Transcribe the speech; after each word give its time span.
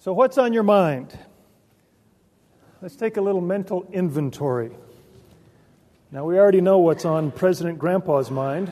So, 0.00 0.12
what's 0.12 0.38
on 0.38 0.52
your 0.52 0.62
mind? 0.62 1.18
Let's 2.80 2.94
take 2.94 3.16
a 3.16 3.20
little 3.20 3.40
mental 3.40 3.84
inventory. 3.92 4.70
Now, 6.12 6.24
we 6.24 6.38
already 6.38 6.60
know 6.60 6.78
what's 6.78 7.04
on 7.04 7.32
President 7.32 7.80
Grandpa's 7.80 8.30
mind. 8.30 8.70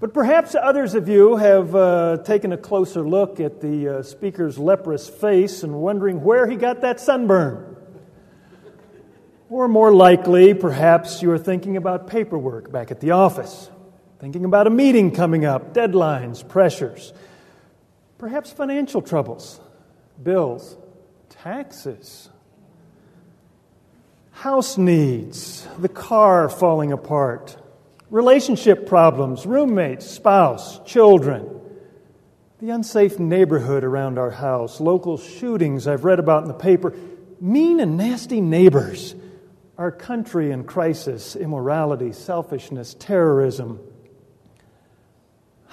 But 0.00 0.12
perhaps 0.12 0.56
others 0.60 0.96
of 0.96 1.08
you 1.08 1.36
have 1.36 1.74
uh, 1.76 2.16
taken 2.24 2.52
a 2.52 2.56
closer 2.56 3.06
look 3.06 3.38
at 3.38 3.60
the 3.60 3.88
uh, 3.88 4.02
speaker's 4.02 4.58
leprous 4.58 5.08
face 5.08 5.62
and 5.62 5.74
wondering 5.74 6.24
where 6.24 6.48
he 6.48 6.56
got 6.56 6.80
that 6.80 6.98
sunburn. 6.98 7.76
Or 9.48 9.68
more 9.68 9.94
likely, 9.94 10.52
perhaps 10.52 11.22
you 11.22 11.30
are 11.30 11.38
thinking 11.38 11.76
about 11.76 12.08
paperwork 12.08 12.72
back 12.72 12.90
at 12.90 13.00
the 13.00 13.12
office, 13.12 13.70
thinking 14.18 14.44
about 14.44 14.66
a 14.66 14.70
meeting 14.70 15.12
coming 15.12 15.44
up, 15.44 15.72
deadlines, 15.72 16.46
pressures, 16.46 17.12
perhaps 18.18 18.52
financial 18.52 19.02
troubles, 19.02 19.60
bills, 20.22 20.76
taxes, 21.28 22.28
house 24.30 24.78
needs, 24.78 25.66
the 25.78 25.88
car 25.88 26.48
falling 26.48 26.92
apart 26.92 27.56
relationship 28.10 28.86
problems, 28.86 29.46
roommates, 29.46 30.06
spouse, 30.06 30.78
children, 30.84 31.60
the 32.60 32.70
unsafe 32.70 33.18
neighborhood 33.18 33.84
around 33.84 34.18
our 34.18 34.30
house, 34.30 34.80
local 34.80 35.18
shootings 35.18 35.86
I've 35.86 36.04
read 36.04 36.18
about 36.18 36.42
in 36.42 36.48
the 36.48 36.54
paper, 36.54 36.94
mean 37.40 37.80
and 37.80 37.96
nasty 37.96 38.40
neighbors, 38.40 39.14
our 39.76 39.90
country 39.90 40.52
in 40.52 40.64
crisis, 40.64 41.36
immorality, 41.36 42.12
selfishness, 42.12 42.94
terrorism. 42.94 43.80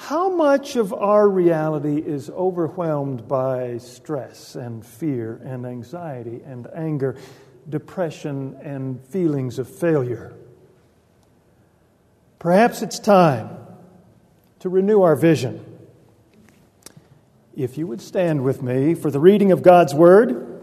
How 0.07 0.27
much 0.27 0.75
of 0.75 0.91
our 0.91 1.29
reality 1.29 1.97
is 1.97 2.29
overwhelmed 2.29 3.25
by 3.25 3.77
stress 3.77 4.55
and 4.55 4.85
fear 4.85 5.39
and 5.45 5.65
anxiety 5.65 6.41
and 6.45 6.67
anger, 6.75 7.15
depression 7.69 8.57
and 8.61 8.99
feelings 9.07 9.59
of 9.59 9.69
failure? 9.69 10.33
Perhaps 12.37 12.81
it's 12.81 12.99
time 12.99 13.55
to 14.59 14.67
renew 14.67 15.03
our 15.03 15.15
vision. 15.15 15.63
If 17.55 17.77
you 17.77 17.87
would 17.87 18.01
stand 18.01 18.43
with 18.43 18.61
me 18.61 18.95
for 18.95 19.09
the 19.09 19.21
reading 19.21 19.53
of 19.53 19.63
God's 19.63 19.95
Word 19.95 20.61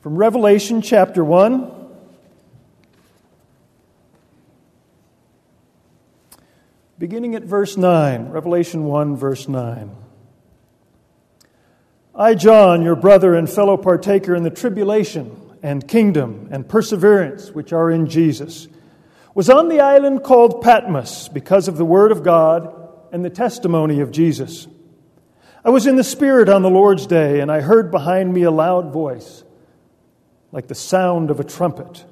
from 0.00 0.16
Revelation 0.16 0.80
chapter 0.80 1.22
1. 1.22 1.77
Beginning 6.98 7.36
at 7.36 7.44
verse 7.44 7.76
9, 7.76 8.30
Revelation 8.30 8.82
1, 8.82 9.14
verse 9.16 9.46
9. 9.46 9.96
I, 12.12 12.34
John, 12.34 12.82
your 12.82 12.96
brother 12.96 13.36
and 13.36 13.48
fellow 13.48 13.76
partaker 13.76 14.34
in 14.34 14.42
the 14.42 14.50
tribulation 14.50 15.54
and 15.62 15.86
kingdom 15.86 16.48
and 16.50 16.68
perseverance 16.68 17.52
which 17.52 17.72
are 17.72 17.88
in 17.88 18.08
Jesus 18.08 18.66
was 19.32 19.48
on 19.48 19.68
the 19.68 19.78
island 19.78 20.24
called 20.24 20.60
Patmos 20.60 21.28
because 21.28 21.68
of 21.68 21.76
the 21.76 21.84
Word 21.84 22.10
of 22.10 22.24
God 22.24 22.74
and 23.12 23.24
the 23.24 23.30
testimony 23.30 24.00
of 24.00 24.10
Jesus. 24.10 24.66
I 25.64 25.70
was 25.70 25.86
in 25.86 25.94
the 25.94 26.02
Spirit 26.02 26.48
on 26.48 26.62
the 26.62 26.70
Lord's 26.70 27.06
day, 27.06 27.38
and 27.38 27.48
I 27.48 27.60
heard 27.60 27.92
behind 27.92 28.34
me 28.34 28.42
a 28.42 28.50
loud 28.50 28.92
voice, 28.92 29.44
like 30.50 30.66
the 30.66 30.74
sound 30.74 31.30
of 31.30 31.38
a 31.38 31.44
trumpet, 31.44 32.04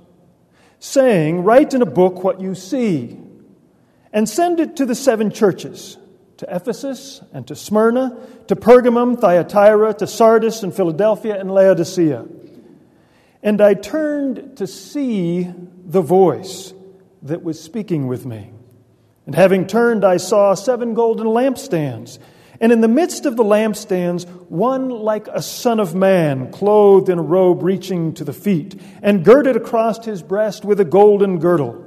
saying, 0.78 1.42
Write 1.42 1.74
in 1.74 1.82
a 1.82 1.86
book 1.86 2.22
what 2.22 2.40
you 2.40 2.54
see, 2.54 3.18
and 4.12 4.28
send 4.28 4.60
it 4.60 4.76
to 4.76 4.86
the 4.86 4.94
seven 4.94 5.30
churches 5.30 5.98
to 6.38 6.54
Ephesus 6.54 7.22
and 7.32 7.46
to 7.46 7.56
Smyrna, 7.56 8.16
to 8.48 8.56
Pergamum, 8.56 9.18
Thyatira, 9.18 9.94
to 9.94 10.06
Sardis 10.06 10.62
and 10.62 10.74
Philadelphia 10.74 11.38
and 11.38 11.50
Laodicea. 11.50 12.26
And 13.42 13.60
I 13.60 13.74
turned 13.74 14.56
to 14.58 14.66
see 14.66 15.50
the 15.84 16.02
voice 16.02 16.74
that 17.22 17.42
was 17.42 17.60
speaking 17.60 18.06
with 18.06 18.26
me. 18.26 18.50
And 19.24 19.34
having 19.34 19.66
turned, 19.66 20.04
I 20.04 20.18
saw 20.18 20.54
seven 20.54 20.94
golden 20.94 21.26
lampstands. 21.26 22.18
And 22.60 22.72
in 22.72 22.80
the 22.80 22.88
midst 22.88 23.26
of 23.26 23.36
the 23.36 23.44
lampstands, 23.44 24.26
one 24.48 24.88
like 24.88 25.28
a 25.28 25.42
son 25.42 25.80
of 25.80 25.94
man, 25.94 26.50
clothed 26.52 27.08
in 27.08 27.18
a 27.18 27.22
robe 27.22 27.62
reaching 27.62 28.14
to 28.14 28.24
the 28.24 28.32
feet, 28.32 28.80
and 29.02 29.24
girded 29.24 29.56
across 29.56 30.04
his 30.04 30.22
breast 30.22 30.64
with 30.64 30.80
a 30.80 30.84
golden 30.84 31.38
girdle. 31.38 31.85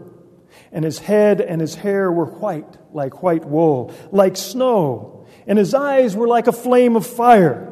And 0.72 0.86
his 0.86 1.00
head 1.00 1.42
and 1.42 1.60
his 1.60 1.76
hair 1.76 2.12
were 2.12 2.26
white, 2.26 2.78
like 2.94 3.24
white 3.24 3.46
wool, 3.46 3.94
like 4.12 4.38
snow. 4.38 5.28
And 5.48 5.58
his 5.58 5.74
eyes 5.74 6.16
were 6.16 6.28
like 6.28 6.48
a 6.48 6.52
flame 6.52 6.96
of 6.96 7.06
fire. 7.06 7.66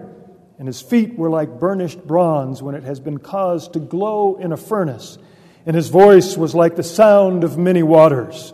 And 0.57 0.67
his 0.67 0.81
feet 0.81 1.17
were 1.17 1.29
like 1.29 1.59
burnished 1.59 2.05
bronze 2.05 2.63
when 2.63 2.75
it 2.75 2.83
has 2.83 2.99
been 2.99 3.19
caused 3.19 3.73
to 3.73 3.79
glow 3.79 4.35
in 4.35 4.51
a 4.51 4.57
furnace 4.57 5.17
and 5.67 5.75
his 5.75 5.89
voice 5.89 6.37
was 6.37 6.55
like 6.55 6.77
the 6.77 6.83
sound 6.83 7.43
of 7.43 7.57
many 7.57 7.83
waters. 7.83 8.53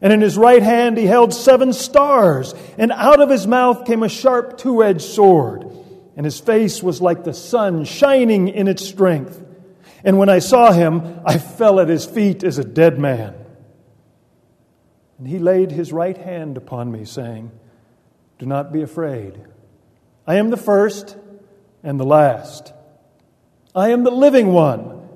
And 0.00 0.14
in 0.14 0.22
his 0.22 0.38
right 0.38 0.62
hand 0.62 0.96
he 0.96 1.04
held 1.04 1.34
seven 1.34 1.74
stars, 1.74 2.54
and 2.78 2.90
out 2.90 3.20
of 3.20 3.28
his 3.28 3.46
mouth 3.46 3.84
came 3.84 4.02
a 4.02 4.08
sharp 4.08 4.56
two 4.56 4.82
edged 4.82 5.02
sword, 5.02 5.70
and 6.16 6.24
his 6.24 6.40
face 6.40 6.82
was 6.82 7.02
like 7.02 7.22
the 7.22 7.34
sun 7.34 7.84
shining 7.84 8.48
in 8.48 8.66
its 8.66 8.82
strength. 8.82 9.44
And 10.02 10.16
when 10.16 10.30
I 10.30 10.38
saw 10.38 10.72
him, 10.72 11.20
I 11.26 11.36
fell 11.36 11.80
at 11.80 11.88
his 11.88 12.06
feet 12.06 12.42
as 12.42 12.56
a 12.56 12.64
dead 12.64 12.98
man. 12.98 13.34
And 15.18 15.26
he 15.26 15.38
laid 15.38 15.72
his 15.72 15.92
right 15.92 16.16
hand 16.16 16.56
upon 16.56 16.92
me, 16.92 17.04
saying, 17.04 17.50
Do 18.38 18.46
not 18.46 18.72
be 18.72 18.82
afraid. 18.82 19.40
I 20.26 20.36
am 20.36 20.50
the 20.50 20.56
first 20.56 21.16
and 21.82 21.98
the 21.98 22.04
last. 22.04 22.72
I 23.74 23.90
am 23.90 24.04
the 24.04 24.10
living 24.10 24.52
one. 24.52 25.08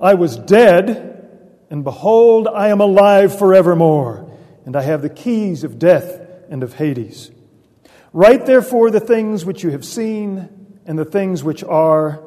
I 0.00 0.14
was 0.14 0.36
dead, 0.36 1.28
and 1.70 1.84
behold, 1.84 2.48
I 2.48 2.68
am 2.68 2.80
alive 2.80 3.38
forevermore, 3.38 4.36
and 4.64 4.74
I 4.74 4.82
have 4.82 5.02
the 5.02 5.08
keys 5.08 5.62
of 5.62 5.78
death 5.78 6.20
and 6.48 6.62
of 6.62 6.74
Hades. 6.74 7.30
Write 8.12 8.46
therefore 8.46 8.90
the 8.90 9.00
things 9.00 9.44
which 9.44 9.62
you 9.62 9.70
have 9.70 9.84
seen, 9.84 10.48
and 10.86 10.98
the 10.98 11.04
things 11.04 11.44
which 11.44 11.62
are, 11.62 12.20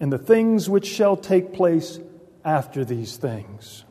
and 0.00 0.10
the 0.10 0.18
things 0.18 0.70
which 0.70 0.86
shall 0.86 1.16
take 1.16 1.52
place 1.52 1.98
after 2.44 2.84
these 2.84 3.16
things. 3.16 3.84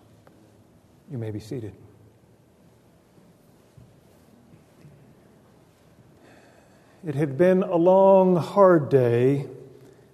You 1.11 1.17
may 1.17 1.31
be 1.31 1.39
seated. 1.39 1.73
It 7.05 7.13
had 7.13 7.37
been 7.37 7.61
a 7.61 7.75
long, 7.75 8.35
hard 8.35 8.89
day 8.89 9.45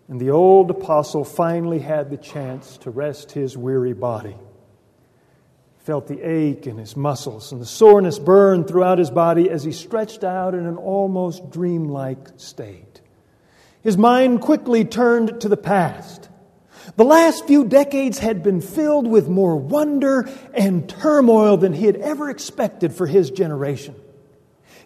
and 0.09 0.19
the 0.19 0.31
old 0.31 0.69
apostle 0.69 1.23
finally 1.23 1.79
had 1.79 2.09
the 2.09 2.17
chance 2.17 2.77
to 2.79 2.91
rest 2.91 3.31
his 3.31 3.55
weary 3.55 3.93
body. 3.93 4.35
He 4.35 5.85
felt 5.85 6.07
the 6.07 6.19
ache 6.19 6.67
in 6.67 6.77
his 6.77 6.97
muscles 6.97 7.53
and 7.53 7.61
the 7.61 7.65
soreness 7.65 8.19
burn 8.19 8.65
throughout 8.65 8.99
his 8.99 9.09
body 9.09 9.49
as 9.49 9.63
he 9.63 9.71
stretched 9.71 10.25
out 10.25 10.53
in 10.53 10.65
an 10.65 10.75
almost 10.75 11.49
dreamlike 11.49 12.27
state. 12.35 12.99
His 13.81 13.97
mind 13.97 14.41
quickly 14.41 14.83
turned 14.83 15.39
to 15.39 15.47
the 15.47 15.55
past. 15.55 16.27
The 16.97 17.05
last 17.05 17.47
few 17.47 17.63
decades 17.63 18.19
had 18.19 18.43
been 18.43 18.59
filled 18.59 19.07
with 19.07 19.29
more 19.29 19.55
wonder 19.55 20.29
and 20.53 20.89
turmoil 20.89 21.55
than 21.55 21.71
he 21.71 21.85
had 21.85 21.95
ever 21.95 22.29
expected 22.29 22.93
for 22.93 23.07
his 23.07 23.31
generation. 23.31 23.95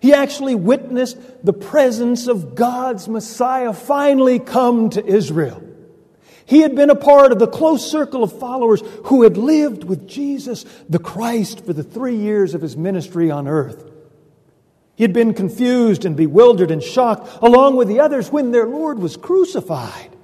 He 0.06 0.14
actually 0.14 0.54
witnessed 0.54 1.18
the 1.44 1.52
presence 1.52 2.28
of 2.28 2.54
God's 2.54 3.08
Messiah 3.08 3.74
finally 3.74 4.38
come 4.38 4.92
to 4.92 5.04
Israel. 5.04 5.64
He 6.46 6.62
had 6.62 6.76
been 6.76 6.92
a 6.92 6.96
part 6.96 7.32
of 7.32 7.40
the 7.40 7.48
close 7.48 7.90
circle 7.90 8.24
of 8.24 8.38
followers 8.38 8.84
who 9.06 9.24
had 9.24 9.36
lived 9.36 9.84
with 9.84 10.08
Jesus, 10.08 10.64
the 10.88 11.00
Christ, 11.00 11.66
for 11.66 11.74
the 11.74 11.82
three 11.82 12.18
years 12.18 12.54
of 12.54 12.62
his 12.62 12.78
ministry 12.78 13.32
on 13.32 13.48
earth. 13.48 13.84
He 14.94 15.04
had 15.04 15.12
been 15.12 15.34
confused 15.34 16.06
and 16.06 16.16
bewildered 16.16 16.70
and 16.70 16.84
shocked, 16.84 17.40
along 17.42 17.76
with 17.76 17.88
the 17.88 18.00
others, 18.02 18.32
when 18.32 18.52
their 18.52 18.68
Lord 18.68 19.00
was 19.00 19.18
crucified. 19.18 20.16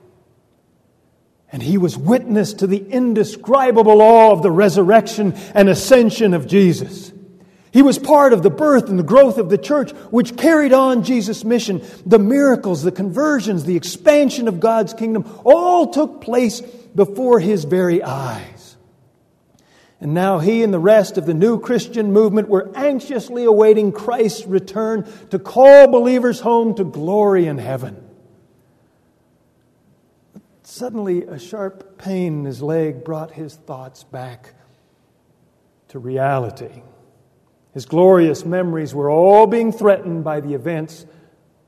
And 1.51 1.63
he 1.63 1.79
was 1.79 1.97
witness 1.97 2.53
to 2.53 2.67
the 2.67 2.87
indescribable 2.87 3.99
awe 3.99 4.31
of 4.31 4.43
the 4.43 4.51
resurrection 4.51 5.33
and 5.55 5.69
ascension 5.69 6.35
of 6.35 6.45
Jesus. 6.45 7.10
He 7.71 7.81
was 7.81 7.97
part 7.97 8.33
of 8.33 8.43
the 8.43 8.49
birth 8.49 8.89
and 8.89 8.99
the 8.99 9.03
growth 9.03 9.37
of 9.37 9.49
the 9.49 9.57
church, 9.57 9.91
which 10.09 10.35
carried 10.35 10.73
on 10.73 11.03
Jesus' 11.03 11.45
mission. 11.45 11.81
The 12.05 12.19
miracles, 12.19 12.83
the 12.83 12.91
conversions, 12.91 13.63
the 13.63 13.77
expansion 13.77 14.49
of 14.49 14.59
God's 14.59 14.93
kingdom 14.93 15.25
all 15.45 15.91
took 15.91 16.21
place 16.21 16.59
before 16.61 17.39
his 17.39 17.63
very 17.63 18.03
eyes. 18.03 18.75
And 20.01 20.13
now 20.13 20.39
he 20.39 20.63
and 20.63 20.73
the 20.73 20.79
rest 20.79 21.17
of 21.17 21.25
the 21.25 21.33
new 21.33 21.59
Christian 21.59 22.11
movement 22.11 22.49
were 22.49 22.71
anxiously 22.75 23.45
awaiting 23.45 23.91
Christ's 23.91 24.45
return 24.47 25.07
to 25.29 25.39
call 25.39 25.87
believers 25.87 26.41
home 26.41 26.75
to 26.75 26.83
glory 26.83 27.45
in 27.45 27.57
heaven. 27.57 28.03
Suddenly, 30.63 31.23
a 31.23 31.37
sharp 31.37 31.97
pain 31.97 32.39
in 32.39 32.45
his 32.45 32.61
leg 32.61 33.03
brought 33.05 33.31
his 33.31 33.55
thoughts 33.55 34.03
back 34.03 34.55
to 35.89 35.99
reality. 35.99 36.81
His 37.73 37.85
glorious 37.85 38.45
memories 38.45 38.93
were 38.93 39.09
all 39.09 39.47
being 39.47 39.71
threatened 39.71 40.23
by 40.23 40.41
the 40.41 40.53
events 40.53 41.05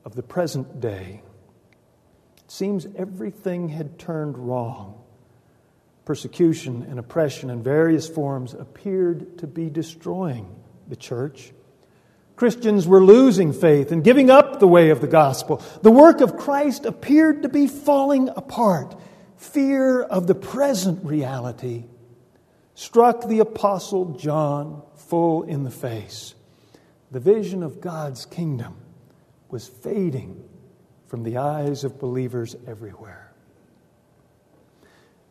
of 0.04 0.14
the 0.14 0.22
present 0.22 0.80
day. 0.80 1.22
It 2.36 2.50
seems 2.50 2.86
everything 2.96 3.70
had 3.70 3.98
turned 3.98 4.36
wrong. 4.36 5.00
Persecution 6.04 6.86
and 6.88 6.98
oppression 6.98 7.48
in 7.48 7.62
various 7.62 8.06
forms 8.06 8.52
appeared 8.52 9.38
to 9.38 9.46
be 9.46 9.70
destroying 9.70 10.54
the 10.88 10.96
church. 10.96 11.52
Christians 12.36 12.86
were 12.86 13.02
losing 13.02 13.52
faith 13.52 13.90
and 13.90 14.04
giving 14.04 14.28
up 14.28 14.60
the 14.60 14.68
way 14.68 14.90
of 14.90 15.00
the 15.00 15.06
gospel. 15.06 15.62
The 15.82 15.90
work 15.90 16.20
of 16.20 16.36
Christ 16.36 16.84
appeared 16.84 17.42
to 17.42 17.48
be 17.48 17.66
falling 17.66 18.28
apart. 18.28 18.94
Fear 19.36 20.02
of 20.02 20.26
the 20.26 20.34
present 20.34 21.04
reality 21.04 21.84
struck 22.74 23.26
the 23.26 23.38
Apostle 23.38 24.16
John 24.16 24.82
full 25.08 25.42
in 25.42 25.64
the 25.64 25.70
face. 25.70 26.34
The 27.10 27.20
vision 27.20 27.62
of 27.62 27.80
God's 27.80 28.26
kingdom 28.26 28.76
was 29.50 29.68
fading 29.68 30.42
from 31.06 31.22
the 31.22 31.36
eyes 31.36 31.84
of 31.84 32.00
believers 32.00 32.56
everywhere. 32.66 33.32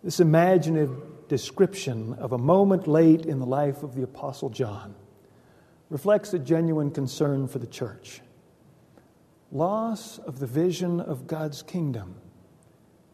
This 0.03 0.19
imaginative 0.19 1.27
description 1.27 2.13
of 2.15 2.31
a 2.31 2.37
moment 2.37 2.87
late 2.87 3.25
in 3.25 3.39
the 3.39 3.45
life 3.45 3.83
of 3.83 3.95
the 3.95 4.03
Apostle 4.03 4.49
John 4.49 4.95
reflects 5.89 6.33
a 6.33 6.39
genuine 6.39 6.91
concern 6.91 7.47
for 7.47 7.59
the 7.59 7.67
church. 7.67 8.21
Loss 9.51 10.17
of 10.19 10.39
the 10.39 10.47
vision 10.47 10.99
of 10.99 11.27
God's 11.27 11.61
kingdom 11.61 12.15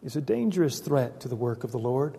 is 0.02 0.16
a 0.16 0.22
dangerous 0.22 0.80
threat 0.80 1.20
to 1.22 1.28
the 1.28 1.36
work 1.36 1.64
of 1.64 1.72
the 1.72 1.80
Lord. 1.80 2.18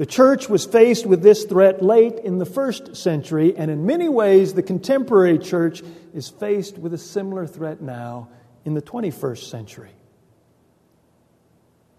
The 0.00 0.06
church 0.06 0.48
was 0.48 0.64
faced 0.64 1.04
with 1.04 1.20
this 1.20 1.44
threat 1.44 1.82
late 1.82 2.20
in 2.20 2.38
the 2.38 2.46
first 2.46 2.96
century, 2.96 3.54
and 3.54 3.70
in 3.70 3.84
many 3.84 4.08
ways, 4.08 4.54
the 4.54 4.62
contemporary 4.62 5.38
church 5.38 5.82
is 6.14 6.30
faced 6.30 6.78
with 6.78 6.94
a 6.94 6.96
similar 6.96 7.46
threat 7.46 7.82
now 7.82 8.30
in 8.64 8.72
the 8.72 8.80
21st 8.80 9.50
century. 9.50 9.90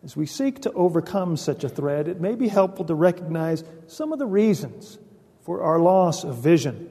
As 0.04 0.18
we 0.18 0.26
seek 0.26 0.64
to 0.64 0.72
overcome 0.72 1.38
such 1.38 1.64
a 1.64 1.70
threat, 1.70 2.08
it 2.08 2.20
may 2.20 2.34
be 2.34 2.48
helpful 2.48 2.86
to 2.86 2.96
recognize 2.96 3.64
some 3.86 4.12
of 4.12 4.18
the 4.18 4.26
reasons 4.26 4.98
for 5.44 5.62
our 5.62 5.78
loss 5.78 6.24
of 6.24 6.38
vision. 6.38 6.90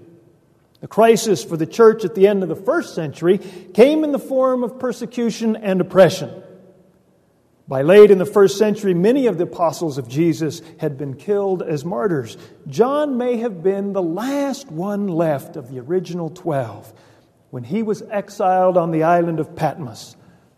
The 0.81 0.87
crisis 0.87 1.43
for 1.43 1.57
the 1.57 1.67
church 1.67 2.05
at 2.05 2.15
the 2.15 2.29
end 2.29 2.45
of 2.45 2.49
the 2.49 2.55
first 2.55 2.95
century 2.95 3.39
came 3.75 4.05
in 4.05 4.13
the 4.13 4.21
form 4.21 4.63
of 4.63 4.79
persecution 4.79 5.57
and 5.57 5.81
oppression. 5.81 6.40
By 7.71 7.83
late 7.83 8.11
in 8.11 8.19
the 8.19 8.27
first 8.27 8.59
century, 8.59 8.95
many 8.95 9.29
of 9.29 9.39
the 9.39 9.45
apostles 9.45 9.97
of 9.97 10.09
Jesus 10.09 10.61
had 10.81 10.99
been 10.99 11.15
killed 11.15 11.63
as 11.63 11.85
martyrs. 11.85 12.37
John 12.67 13.17
may 13.17 13.37
have 13.37 13.63
been 13.63 13.93
the 13.93 14.03
last 14.03 14.73
one 14.73 15.07
left 15.07 15.55
of 15.55 15.71
the 15.71 15.79
original 15.79 16.31
twelve 16.31 16.93
when 17.51 17.63
he 17.63 17.85
was 17.85 18.03
exiled 18.11 18.77
on 18.77 18.91
the 18.91 19.05
island 19.05 19.39
of 19.39 19.55
Patmos, 19.55 20.17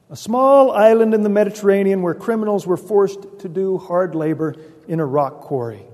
a 0.08 0.16
small 0.16 0.70
island 0.72 1.12
in 1.12 1.22
the 1.22 1.28
Mediterranean 1.28 2.00
where 2.00 2.14
criminals 2.14 2.66
were 2.66 2.78
forced 2.78 3.40
to 3.40 3.48
do 3.50 3.76
hard 3.76 4.14
labor 4.14 4.56
in 4.88 4.98
a 4.98 5.04
rock 5.04 5.42
quarry. 5.42 5.84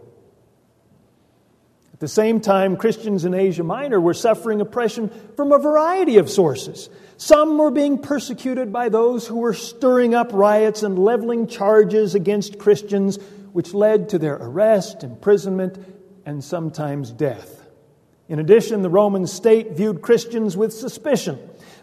At 1.99 2.03
the 2.03 2.07
same 2.07 2.39
time, 2.39 2.77
Christians 2.77 3.25
in 3.25 3.35
Asia 3.35 3.65
Minor 3.65 4.01
were 4.01 4.15
suffering 4.15 4.61
oppression 4.61 5.11
from 5.35 5.51
a 5.51 5.59
variety 5.59 6.19
of 6.19 6.31
sources. 6.31 6.89
Some 7.17 7.59
were 7.59 7.73
being 7.73 7.99
persecuted 7.99 8.73
by 8.73 8.89
those 8.89 9.27
who 9.27 9.39
were 9.39 9.53
stirring 9.53 10.15
up 10.15 10.31
riots 10.33 10.85
and 10.85 10.97
leveling 10.97 11.49
charges 11.49 12.15
against 12.15 12.61
Christians, 12.61 13.17
which 13.53 13.75
led 13.75 14.11
to 14.11 14.19
their 14.21 14.37
arrest, 14.37 15.03
imprisonment, 15.03 15.77
and 16.25 16.45
sometimes 16.45 17.11
death. 17.11 17.67
In 18.29 18.39
addition, 18.39 18.83
the 18.83 18.91
Roman 18.91 19.27
state 19.27 19.73
viewed 19.73 20.01
Christians 20.01 20.57
with 20.57 20.73
suspicion 20.73 21.37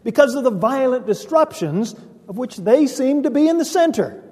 because 0.06 0.34
of 0.34 0.46
the 0.46 0.50
violent 0.50 1.08
disruptions 1.08 1.94
of 2.30 2.38
which 2.38 2.56
they 2.56 2.88
seemed 2.88 3.26
to 3.26 3.32
be 3.32 3.50
in 3.50 3.58
the 3.58 3.66
center. 3.66 4.24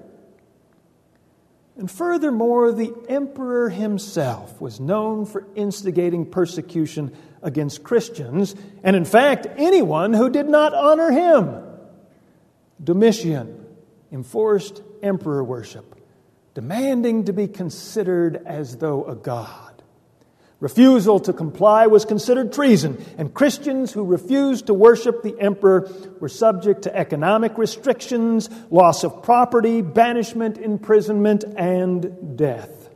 And 1.76 1.90
furthermore, 1.90 2.72
the 2.72 2.94
emperor 3.10 3.70
himself 3.70 4.62
was 4.62 4.80
known 4.80 5.26
for 5.26 5.48
instigating 5.56 6.26
persecution 6.26 7.16
against 7.42 7.84
Christians, 7.84 8.56
and 8.84 8.96
in 8.96 9.06
fact, 9.06 9.48
anyone 9.58 10.14
who 10.14 10.30
did 10.30 10.48
not 10.48 10.74
honor 10.74 11.12
him. 11.12 11.64
Domitian 12.82 13.66
enforced 14.12 14.82
emperor 15.02 15.44
worship, 15.44 15.96
demanding 16.54 17.26
to 17.26 17.34
be 17.34 17.48
considered 17.48 18.44
as 18.46 18.78
though 18.78 19.06
a 19.06 19.16
god. 19.16 19.73
Refusal 20.64 21.20
to 21.20 21.34
comply 21.34 21.88
was 21.88 22.06
considered 22.06 22.54
treason, 22.54 23.04
and 23.18 23.34
Christians 23.34 23.92
who 23.92 24.06
refused 24.06 24.68
to 24.68 24.74
worship 24.74 25.22
the 25.22 25.38
emperor 25.38 25.92
were 26.22 26.30
subject 26.30 26.84
to 26.84 26.96
economic 26.96 27.58
restrictions, 27.58 28.50
loss 28.72 29.04
of 29.04 29.24
property, 29.24 29.82
banishment, 29.82 30.58
imprisonment, 30.58 31.44
and 31.58 32.38
death. 32.38 32.90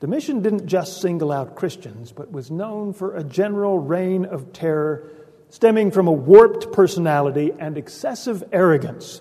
Domitian 0.00 0.40
didn't 0.40 0.66
just 0.66 1.02
single 1.02 1.30
out 1.30 1.56
Christians, 1.56 2.10
but 2.10 2.32
was 2.32 2.50
known 2.50 2.94
for 2.94 3.14
a 3.14 3.22
general 3.22 3.78
reign 3.78 4.24
of 4.24 4.54
terror 4.54 5.10
stemming 5.50 5.90
from 5.90 6.08
a 6.08 6.12
warped 6.12 6.72
personality 6.72 7.52
and 7.58 7.76
excessive 7.76 8.42
arrogance. 8.50 9.20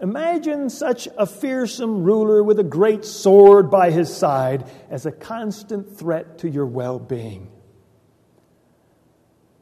Imagine 0.00 0.68
such 0.70 1.08
a 1.16 1.26
fearsome 1.26 2.02
ruler 2.02 2.42
with 2.42 2.58
a 2.58 2.64
great 2.64 3.04
sword 3.04 3.70
by 3.70 3.90
his 3.90 4.14
side 4.14 4.68
as 4.90 5.06
a 5.06 5.12
constant 5.12 5.96
threat 5.96 6.38
to 6.38 6.48
your 6.48 6.66
well 6.66 6.98
being. 6.98 7.50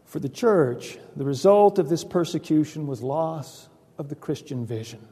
For 0.07 0.19
the 0.19 0.29
church, 0.29 0.99
the 1.17 1.25
result 1.25 1.79
of 1.79 1.89
this 1.89 2.05
persecution 2.05 2.87
was 2.87 3.03
loss 3.03 3.69
of 3.99 4.09
the 4.09 4.15
Christian 4.15 4.67
vision. 4.67 5.07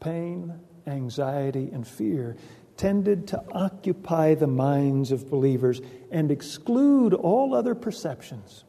Pain, 0.00 0.60
anxiety, 0.86 1.70
and 1.72 1.86
fear 1.86 2.36
tended 2.76 3.26
to 3.28 3.42
occupy 3.52 4.34
the 4.34 4.46
minds 4.46 5.10
of 5.10 5.28
believers 5.28 5.80
and 6.10 6.30
exclude 6.30 7.12
all 7.12 7.54
other 7.54 7.74
perceptions. 7.74 8.64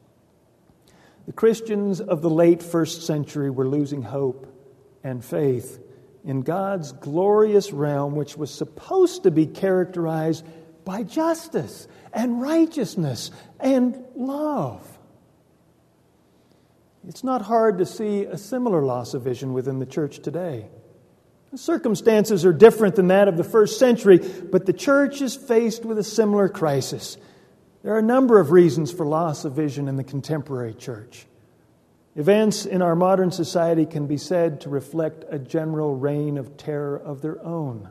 The 1.28 1.34
Christians 1.34 2.02
of 2.02 2.24
the 2.24 2.30
late 2.30 2.64
first 2.64 3.04
century 3.04 3.52
were 3.52 3.68
losing 3.68 4.02
hope 4.02 4.59
and 5.10 5.24
faith 5.24 5.80
in 6.24 6.42
God's 6.42 6.92
glorious 6.92 7.72
realm, 7.72 8.16
which 8.16 8.38
was 8.38 8.54
supposed 8.54 9.24
to 9.24 9.32
be 9.32 9.46
characterized 9.46 10.46
by 10.86 11.04
justice 11.04 11.88
and 12.14 12.42
righteousness 12.42 13.32
and 13.60 14.04
love. 14.16 14.86
It's 17.08 17.24
not 17.24 17.42
hard 17.42 17.78
to 17.80 17.86
see 17.86 18.26
a 18.26 18.38
similar 18.38 18.82
loss 18.84 19.14
of 19.14 19.22
vision 19.22 19.54
within 19.54 19.80
the 19.80 19.86
church 19.86 20.20
today. 20.20 20.68
The 21.52 21.58
circumstances 21.58 22.46
are 22.46 22.54
different 22.54 22.96
than 22.96 23.08
that 23.08 23.28
of 23.28 23.38
the 23.38 23.44
first 23.44 23.80
century, 23.80 24.18
but 24.18 24.66
the 24.66 24.74
church 24.74 25.22
is 25.22 25.36
faced 25.36 25.86
with 25.86 25.98
a 25.98 26.04
similar 26.04 26.48
crisis. 26.48 27.18
There 27.82 27.94
are 27.94 28.00
a 28.00 28.04
number 28.04 28.40
of 28.40 28.52
reasons 28.52 28.92
for 28.92 29.06
loss 29.06 29.46
of 29.46 29.54
vision 29.54 29.88
in 29.88 29.96
the 29.96 30.04
contemporary 30.04 30.74
church. 30.74 31.26
Events 32.20 32.66
in 32.66 32.82
our 32.82 32.98
modern 32.98 33.32
society 33.32 33.86
can 33.86 34.06
be 34.06 34.18
said 34.18 34.60
to 34.60 34.70
reflect 34.70 35.24
a 35.30 35.40
general 35.40 35.96
reign 35.96 36.38
of 36.38 36.58
terror 36.58 36.98
of 36.98 37.22
their 37.22 37.42
own. 37.46 37.88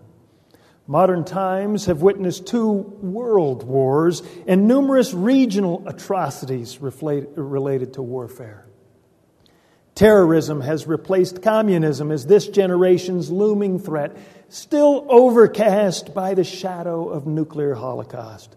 Modern 0.87 1.25
times 1.25 1.87
have 1.87 2.03
witnessed 2.03 2.47
two 2.47 2.71
world 2.71 3.63
wars 3.63 4.23
and 4.47 4.69
numerous 4.69 5.15
regional 5.15 5.83
atrocities 5.89 6.79
related 6.79 7.95
to 7.95 8.03
warfare. 8.03 8.67
Terrorism 9.95 10.61
has 10.61 10.87
replaced 10.87 11.41
communism 11.41 12.13
as 12.13 12.27
this 12.27 12.49
generation's 12.49 13.31
looming 13.31 13.79
threat, 13.79 14.15
still 14.51 15.07
overcast 15.09 16.13
by 16.13 16.35
the 16.35 16.45
shadow 16.45 17.09
of 17.09 17.27
nuclear 17.27 17.75
holocaust. 17.75 18.55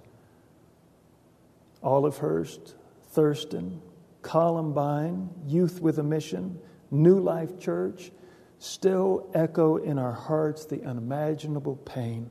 Olivehurst, 1.81 2.73
Thurston, 3.11 3.81
Columbine, 4.21 5.29
Youth 5.45 5.81
with 5.81 5.99
a 5.99 6.03
Mission, 6.03 6.59
New 6.91 7.19
Life 7.19 7.59
Church 7.59 8.11
still 8.59 9.29
echo 9.33 9.77
in 9.77 9.97
our 9.97 10.11
hearts 10.11 10.65
the 10.65 10.83
unimaginable 10.83 11.77
pain 11.77 12.29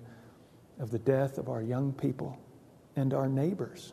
of 0.78 0.90
the 0.90 0.98
death 0.98 1.38
of 1.38 1.48
our 1.48 1.60
young 1.60 1.92
people 1.92 2.38
and 2.94 3.12
our 3.12 3.28
neighbors. 3.28 3.92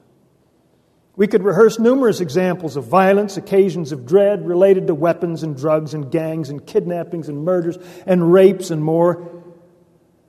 We 1.15 1.25
could 1.25 1.41
rehearse 1.41 1.79
numerous 1.79 2.19
examples 2.21 2.77
of 2.77 2.85
violence, 2.85 3.37
occasions 3.37 3.91
of 3.91 4.05
dread 4.05 4.47
related 4.47 4.85
to 4.85 4.93
weapons 4.93 5.41
and 5.41 5.57
drugs 5.57 5.95
and 5.95 6.11
gangs 6.11 6.51
and 6.51 6.65
kidnappings 6.65 7.27
and 7.27 7.43
murders 7.43 7.79
and 8.05 8.31
rapes 8.31 8.69
and 8.69 8.83
more. 8.83 9.43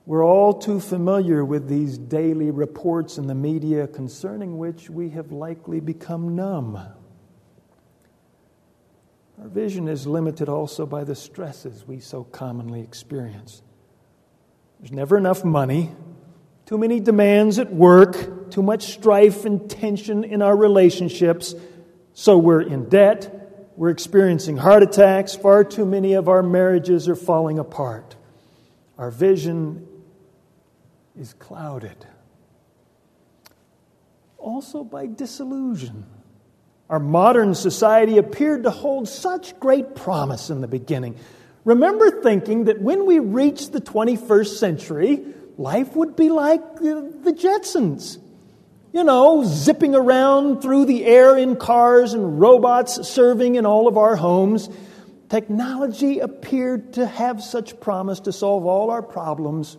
We're 0.07 0.25
all 0.25 0.55
too 0.55 0.81
familiar 0.81 1.45
with 1.45 1.69
these 1.69 1.99
daily 1.99 2.51
reports 2.51 3.19
in 3.19 3.27
the 3.27 3.35
media 3.35 3.87
concerning 3.87 4.57
which 4.57 4.89
we 4.89 5.11
have 5.11 5.31
likely 5.31 5.81
become 5.81 6.35
numb. 6.35 6.79
Our 9.41 9.49
vision 9.49 9.87
is 9.87 10.07
limited 10.07 10.49
also 10.49 10.85
by 10.85 11.05
the 11.05 11.15
stresses 11.15 11.87
we 11.87 12.01
so 12.01 12.25
commonly 12.25 12.81
experience. 12.81 13.63
There's 14.81 14.93
never 14.93 15.17
enough 15.17 15.45
money, 15.45 15.93
too 16.67 16.79
many 16.79 17.01
demands 17.01 17.59
at 17.59 17.73
work, 17.73 18.51
too 18.51 18.63
much 18.63 18.93
strife 18.93 19.45
and 19.45 19.71
tension 19.71 20.25
in 20.25 20.43
our 20.43 20.57
relationships, 20.57 21.55
so 22.15 22.37
we're 22.37 22.63
in 22.63 22.89
debt, 22.89 23.71
we're 23.77 23.91
experiencing 23.91 24.57
heart 24.57 24.83
attacks, 24.83 25.37
far 25.37 25.63
too 25.63 25.87
many 25.87 26.15
of 26.15 26.29
our 26.29 26.43
marriages 26.43 27.09
are 27.09 27.17
falling 27.17 27.61
apart. 27.61 28.17
Our 28.99 29.13
vision 29.13 29.87
is 31.17 31.33
clouded. 31.35 32.07
Also 34.37 34.83
by 34.83 35.07
disillusion. 35.07 36.07
Our 36.91 36.99
modern 36.99 37.55
society 37.55 38.17
appeared 38.17 38.63
to 38.63 38.71
hold 38.71 39.09
such 39.09 39.59
great 39.61 39.95
promise 39.95 40.49
in 40.49 40.63
the 40.63 40.69
beginning. 40.69 41.17
Remember 41.65 42.23
thinking 42.23 42.65
that 42.65 42.81
when 42.81 43.05
we 43.05 43.19
reached 43.19 43.73
the 43.73 43.81
21st 43.81 44.57
century, 44.57 45.25
life 45.59 45.95
would 45.95 46.17
be 46.17 46.31
like 46.31 46.77
the 46.77 47.35
Jetsons. 47.37 48.19
You 48.91 49.05
know, 49.05 49.45
zipping 49.45 49.95
around 49.95 50.63
through 50.63 50.87
the 50.87 51.05
air 51.05 51.37
in 51.37 51.57
cars 51.57 52.15
and 52.15 52.41
robots 52.41 53.07
serving 53.07 53.57
in 53.57 53.67
all 53.67 53.87
of 53.87 53.99
our 53.99 54.17
homes. 54.17 54.71
Technology 55.29 56.21
appeared 56.21 56.95
to 56.95 57.07
have 57.07 57.43
such 57.43 57.79
promise 57.81 58.21
to 58.21 58.33
solve 58.33 58.65
all 58.65 58.91
our 58.91 59.03
problems 59.03 59.77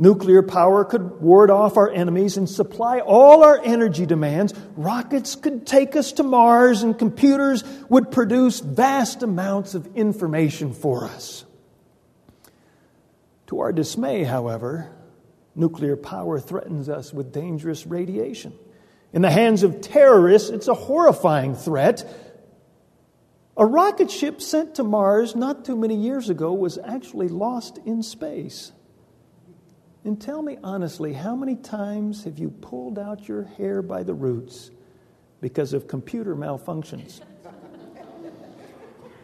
Nuclear 0.00 0.42
power 0.42 0.82
could 0.86 1.20
ward 1.20 1.50
off 1.50 1.76
our 1.76 1.90
enemies 1.90 2.38
and 2.38 2.48
supply 2.48 3.00
all 3.00 3.44
our 3.44 3.60
energy 3.62 4.06
demands. 4.06 4.54
Rockets 4.74 5.34
could 5.34 5.66
take 5.66 5.94
us 5.94 6.12
to 6.12 6.22
Mars, 6.22 6.82
and 6.82 6.98
computers 6.98 7.62
would 7.90 8.10
produce 8.10 8.60
vast 8.60 9.22
amounts 9.22 9.74
of 9.74 9.94
information 9.94 10.72
for 10.72 11.04
us. 11.04 11.44
To 13.48 13.60
our 13.60 13.72
dismay, 13.72 14.24
however, 14.24 14.90
nuclear 15.54 15.98
power 15.98 16.40
threatens 16.40 16.88
us 16.88 17.12
with 17.12 17.30
dangerous 17.30 17.86
radiation. 17.86 18.54
In 19.12 19.20
the 19.20 19.30
hands 19.30 19.62
of 19.62 19.82
terrorists, 19.82 20.48
it's 20.48 20.68
a 20.68 20.72
horrifying 20.72 21.54
threat. 21.54 22.10
A 23.54 23.66
rocket 23.66 24.10
ship 24.10 24.40
sent 24.40 24.76
to 24.76 24.82
Mars 24.82 25.36
not 25.36 25.66
too 25.66 25.76
many 25.76 25.96
years 25.96 26.30
ago 26.30 26.54
was 26.54 26.78
actually 26.78 27.28
lost 27.28 27.78
in 27.84 28.02
space. 28.02 28.72
And 30.04 30.20
tell 30.20 30.40
me 30.40 30.56
honestly, 30.64 31.12
how 31.12 31.36
many 31.36 31.56
times 31.56 32.24
have 32.24 32.38
you 32.38 32.50
pulled 32.50 32.98
out 32.98 33.28
your 33.28 33.44
hair 33.44 33.82
by 33.82 34.02
the 34.02 34.14
roots 34.14 34.70
because 35.40 35.72
of 35.72 35.88
computer 35.88 36.34
malfunctions? 36.34 37.20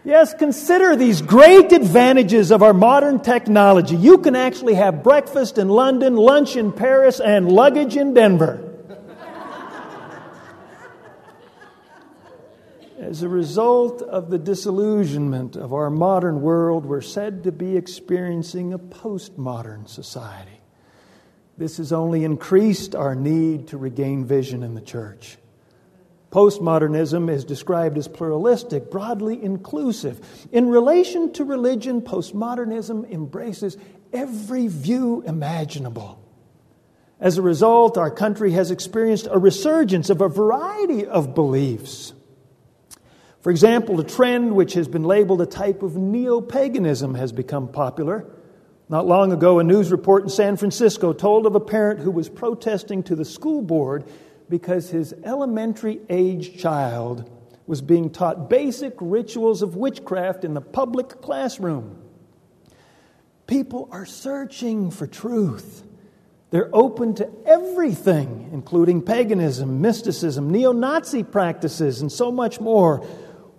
Yes, 0.04 0.35
consider 0.35 0.95
these 0.95 1.21
great 1.21 1.73
advantages 1.73 2.52
of 2.52 2.62
our 2.62 2.73
modern 2.73 3.18
technology. 3.18 3.97
You 3.97 4.18
can 4.18 4.37
actually 4.37 4.75
have 4.75 5.02
breakfast 5.02 5.59
in 5.59 5.68
London, 5.68 6.14
lunch 6.14 6.54
in 6.54 6.71
Paris, 6.71 7.18
and 7.18 7.50
luggage 7.50 7.97
in 7.97 8.14
Denver. 8.14 8.62
As 13.00 13.25
a 13.25 13.28
result 13.28 14.00
of 14.00 14.30
the 14.30 14.38
disillusionment 14.38 15.56
of 15.56 15.73
our 15.73 15.90
modern 15.90 16.40
world, 16.40 16.87
we're 16.87 17.00
said 17.00 17.42
to 17.42 17.50
be 17.50 17.76
experiencing 17.76 18.73
a 18.73 18.78
postmodern 18.78 19.88
society. 19.88 20.61
This 21.58 21.78
has 21.78 21.92
only 21.92 22.25
increased 22.25 22.94
our 22.94 23.14
need 23.14 23.68
to 23.68 23.78
regain 23.78 24.25
vision 24.25 24.62
in 24.62 24.75
the 24.75 24.80
church. 24.80 25.38
Postmodernism 26.30 27.30
is 27.30 27.44
described 27.44 27.96
as 27.96 28.08
pluralistic, 28.08 28.90
broadly 28.90 29.42
inclusive. 29.42 30.20
In 30.52 30.68
relation 30.68 31.32
to 31.34 31.44
religion, 31.44 32.02
postmodernism 32.02 33.10
embraces 33.10 33.76
every 34.12 34.66
view 34.66 35.22
imaginable. 35.26 36.22
As 37.18 37.38
a 37.38 37.42
result, 37.42 37.96
our 37.96 38.10
country 38.10 38.50
has 38.52 38.70
experienced 38.70 39.28
a 39.30 39.38
resurgence 39.38 40.10
of 40.10 40.20
a 40.20 40.28
variety 40.28 41.06
of 41.06 41.34
beliefs. 41.34 42.12
For 43.40 43.50
example, 43.50 43.98
a 44.00 44.04
trend 44.04 44.54
which 44.54 44.75
has 44.75 44.88
been 44.88 45.04
labeled 45.04 45.40
a 45.40 45.46
type 45.46 45.82
of 45.82 45.96
neo 45.96 46.40
paganism 46.40 47.14
has 47.14 47.32
become 47.32 47.68
popular. 47.68 48.26
Not 48.88 49.07
long 49.07 49.33
ago, 49.33 49.59
a 49.59 49.64
news 49.64 49.90
report 49.90 50.23
in 50.23 50.28
San 50.28 50.57
Francisco 50.57 51.12
told 51.12 51.45
of 51.45 51.57
a 51.57 51.61
parent 51.61 52.00
who 52.00 52.12
was 52.12 52.28
protesting 52.28 53.02
to 53.05 53.16
the 53.16 53.25
school 53.25 53.61
board 53.61 54.05
because 54.49 54.90
his 54.90 55.12
elementary 55.25 56.00
age 56.09 56.57
child 56.57 57.28
was 57.66 57.83
being 57.83 58.11
taught 58.11 58.49
basic 58.49 58.95
rituals 59.00 59.61
of 59.61 59.75
witchcraft 59.75 60.45
in 60.45 60.55
the 60.55 60.61
public 60.61 61.21
classroom. 61.21 62.00
People 63.49 63.88
are 63.90 64.07
searching 64.07 64.93
for 64.93 65.09
truth. 65.09 65.83
They're 66.50 66.71
open 66.73 67.14
to 67.16 67.28
everything, 67.45 68.50
including 68.52 69.02
paganism, 69.02 69.81
mysticism, 69.81 70.50
neo 70.50 70.71
Nazi 70.71 71.25
practices, 71.25 72.00
and 72.00 72.11
so 72.11 72.31
much 72.31 72.61
more 72.61 73.05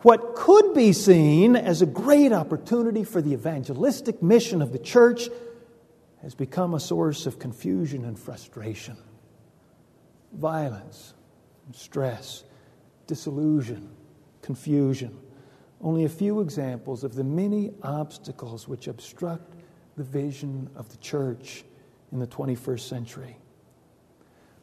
what 0.02 0.36
could 0.36 0.74
be 0.74 0.94
seen 0.94 1.56
as 1.56 1.82
a 1.82 1.86
great 1.86 2.32
opportunity 2.32 3.04
for 3.04 3.22
the 3.22 3.34
evangelistic 3.34 4.22
mission 4.22 4.62
of 4.62 4.72
the 4.72 4.80
church 4.80 5.30
has 6.22 6.36
become 6.36 6.74
a 6.74 6.80
source 6.80 7.26
of 7.26 7.40
confusion 7.40 8.06
and 8.06 8.18
frustration, 8.18 8.98
violence, 10.34 11.14
stress, 11.72 12.44
disillusion, 13.08 13.90
confusion. 14.42 15.18
Only 15.82 16.06
a 16.06 16.10
few 16.10 16.42
examples 16.42 17.04
of 17.04 17.16
the 17.16 17.24
many 17.24 17.72
obstacles 17.82 18.68
which 18.68 18.88
obstruct 18.88 19.56
the 19.96 20.04
vision 20.04 20.70
of 20.76 20.90
the 20.90 20.98
church 20.98 21.64
in 22.12 22.20
the 22.20 22.28
21st 22.28 22.82
century. 22.82 23.38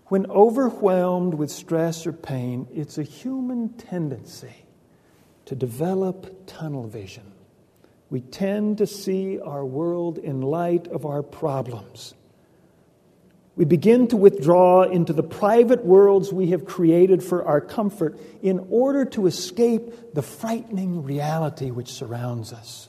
When 0.07 0.27
overwhelmed 0.31 1.35
with 1.35 1.51
stress 1.51 2.07
or 2.07 2.13
pain, 2.13 2.69
it's 2.73 2.99
a 2.99 3.03
human 3.03 3.71
tendency 3.71 4.65
to 5.47 5.55
develop 5.55 6.47
tunnel 6.47 6.87
vision. 6.87 7.33
We 8.11 8.21
tend 8.21 8.79
to 8.79 8.87
see 8.87 9.41
our 9.41 9.65
world 9.65 10.19
in 10.19 10.41
light 10.41 10.87
of 10.89 11.05
our 11.05 11.23
problems. 11.23 12.15
We 13.57 13.65
begin 13.65 14.09
to 14.09 14.17
withdraw 14.17 14.83
into 14.83 15.13
the 15.13 15.23
private 15.23 15.85
worlds 15.85 16.33
we 16.33 16.51
have 16.51 16.65
created 16.65 17.23
for 17.23 17.45
our 17.45 17.61
comfort 17.61 18.19
in 18.43 18.67
order 18.71 19.05
to 19.07 19.27
escape 19.27 20.15
the 20.15 20.23
frightening 20.23 21.05
reality 21.05 21.71
which 21.71 21.93
surrounds 21.93 22.53
us. 22.53 22.89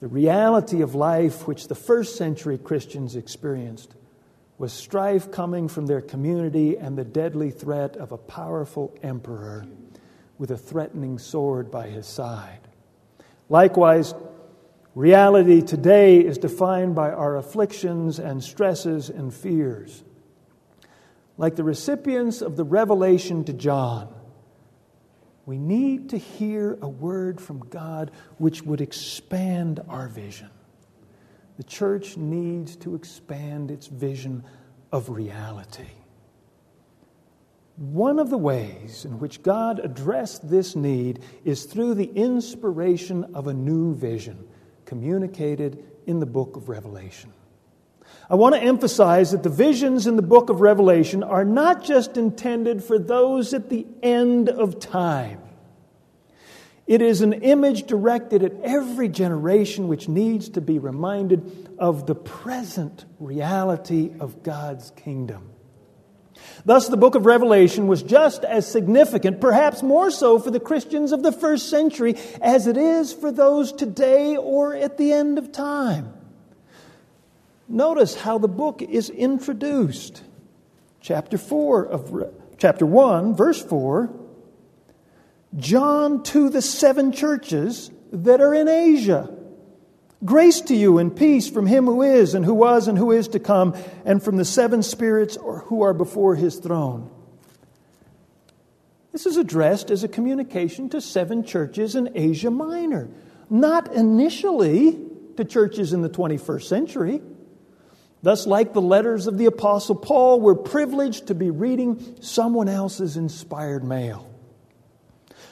The 0.00 0.08
reality 0.08 0.82
of 0.82 0.94
life 0.94 1.46
which 1.46 1.68
the 1.68 1.74
first 1.74 2.16
century 2.16 2.58
Christians 2.58 3.16
experienced 3.16 3.94
was 4.58 4.72
strife 4.72 5.30
coming 5.30 5.68
from 5.68 5.86
their 5.86 6.02
community 6.02 6.76
and 6.76 6.96
the 6.96 7.04
deadly 7.04 7.50
threat 7.50 7.96
of 7.96 8.12
a 8.12 8.18
powerful 8.18 8.94
emperor 9.02 9.66
with 10.40 10.50
a 10.50 10.56
threatening 10.56 11.18
sword 11.18 11.70
by 11.70 11.86
his 11.86 12.06
side. 12.06 12.60
Likewise, 13.50 14.14
reality 14.94 15.60
today 15.60 16.18
is 16.18 16.38
defined 16.38 16.94
by 16.94 17.10
our 17.10 17.36
afflictions 17.36 18.18
and 18.18 18.42
stresses 18.42 19.10
and 19.10 19.34
fears. 19.34 20.02
Like 21.36 21.56
the 21.56 21.62
recipients 21.62 22.40
of 22.40 22.56
the 22.56 22.64
revelation 22.64 23.44
to 23.44 23.52
John, 23.52 24.14
we 25.44 25.58
need 25.58 26.08
to 26.08 26.16
hear 26.16 26.78
a 26.80 26.88
word 26.88 27.38
from 27.38 27.58
God 27.58 28.10
which 28.38 28.62
would 28.62 28.80
expand 28.80 29.80
our 29.90 30.08
vision. 30.08 30.48
The 31.58 31.64
church 31.64 32.16
needs 32.16 32.76
to 32.76 32.94
expand 32.94 33.70
its 33.70 33.88
vision 33.88 34.44
of 34.90 35.10
reality. 35.10 35.99
One 37.80 38.18
of 38.18 38.28
the 38.28 38.36
ways 38.36 39.06
in 39.06 39.20
which 39.20 39.42
God 39.42 39.78
addressed 39.78 40.50
this 40.50 40.76
need 40.76 41.20
is 41.46 41.64
through 41.64 41.94
the 41.94 42.12
inspiration 42.14 43.34
of 43.34 43.46
a 43.46 43.54
new 43.54 43.94
vision 43.94 44.46
communicated 44.84 45.82
in 46.06 46.20
the 46.20 46.26
book 46.26 46.56
of 46.56 46.68
Revelation. 46.68 47.32
I 48.28 48.34
want 48.34 48.54
to 48.54 48.60
emphasize 48.60 49.30
that 49.30 49.42
the 49.42 49.48
visions 49.48 50.06
in 50.06 50.16
the 50.16 50.22
book 50.22 50.50
of 50.50 50.60
Revelation 50.60 51.22
are 51.22 51.42
not 51.42 51.82
just 51.82 52.18
intended 52.18 52.84
for 52.84 52.98
those 52.98 53.54
at 53.54 53.70
the 53.70 53.86
end 54.02 54.50
of 54.50 54.78
time. 54.78 55.40
It 56.86 57.00
is 57.00 57.22
an 57.22 57.32
image 57.32 57.84
directed 57.84 58.42
at 58.42 58.60
every 58.62 59.08
generation 59.08 59.88
which 59.88 60.06
needs 60.06 60.50
to 60.50 60.60
be 60.60 60.78
reminded 60.78 61.74
of 61.78 62.06
the 62.06 62.14
present 62.14 63.06
reality 63.18 64.10
of 64.20 64.42
God's 64.42 64.90
kingdom. 64.90 65.52
Thus, 66.64 66.88
the 66.88 66.96
book 66.96 67.14
of 67.14 67.26
Revelation 67.26 67.86
was 67.86 68.02
just 68.02 68.44
as 68.44 68.70
significant, 68.70 69.40
perhaps 69.40 69.82
more 69.82 70.10
so 70.10 70.38
for 70.38 70.50
the 70.50 70.60
Christians 70.60 71.12
of 71.12 71.22
the 71.22 71.32
first 71.32 71.70
century, 71.70 72.16
as 72.40 72.66
it 72.66 72.76
is 72.76 73.12
for 73.12 73.32
those 73.32 73.72
today 73.72 74.36
or 74.36 74.74
at 74.74 74.98
the 74.98 75.12
end 75.12 75.38
of 75.38 75.52
time. 75.52 76.12
Notice 77.68 78.14
how 78.14 78.38
the 78.38 78.48
book 78.48 78.82
is 78.82 79.10
introduced. 79.10 80.22
Chapter 81.00 81.38
4 81.38 81.86
of 81.86 82.32
chapter 82.58 82.84
1, 82.84 83.34
verse 83.36 83.62
4. 83.62 84.10
John 85.56 86.22
to 86.24 86.50
the 86.50 86.62
seven 86.62 87.12
churches 87.12 87.90
that 88.12 88.40
are 88.40 88.54
in 88.54 88.68
Asia. 88.68 89.34
Grace 90.24 90.60
to 90.62 90.76
you 90.76 90.98
and 90.98 91.16
peace 91.16 91.48
from 91.48 91.66
him 91.66 91.86
who 91.86 92.02
is, 92.02 92.34
and 92.34 92.44
who 92.44 92.52
was, 92.52 92.88
and 92.88 92.98
who 92.98 93.10
is 93.10 93.28
to 93.28 93.40
come, 93.40 93.74
and 94.04 94.22
from 94.22 94.36
the 94.36 94.44
seven 94.44 94.82
spirits 94.82 95.38
who 95.64 95.82
are 95.82 95.94
before 95.94 96.34
his 96.34 96.56
throne. 96.56 97.10
This 99.12 99.24
is 99.26 99.38
addressed 99.38 99.90
as 99.90 100.04
a 100.04 100.08
communication 100.08 100.90
to 100.90 101.00
seven 101.00 101.42
churches 101.42 101.96
in 101.96 102.10
Asia 102.14 102.50
Minor, 102.50 103.08
not 103.48 103.92
initially 103.94 104.98
to 105.36 105.44
churches 105.44 105.92
in 105.92 106.02
the 106.02 106.10
21st 106.10 106.64
century. 106.64 107.22
Thus, 108.22 108.46
like 108.46 108.74
the 108.74 108.82
letters 108.82 109.26
of 109.26 109.38
the 109.38 109.46
Apostle 109.46 109.94
Paul, 109.94 110.40
we're 110.40 110.54
privileged 110.54 111.28
to 111.28 111.34
be 111.34 111.50
reading 111.50 112.16
someone 112.20 112.68
else's 112.68 113.16
inspired 113.16 113.82
mail. 113.82 114.29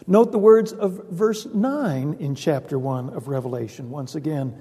Note 0.07 0.33
the 0.33 0.38
words 0.38 0.73
of 0.73 1.09
verse 1.11 1.47
9 1.47 2.17
in 2.21 2.35
chapter 2.35 2.78
1 2.78 3.11
of 3.11 3.28
Revelation 3.28 3.90
once 3.90 4.14
again. 4.14 4.59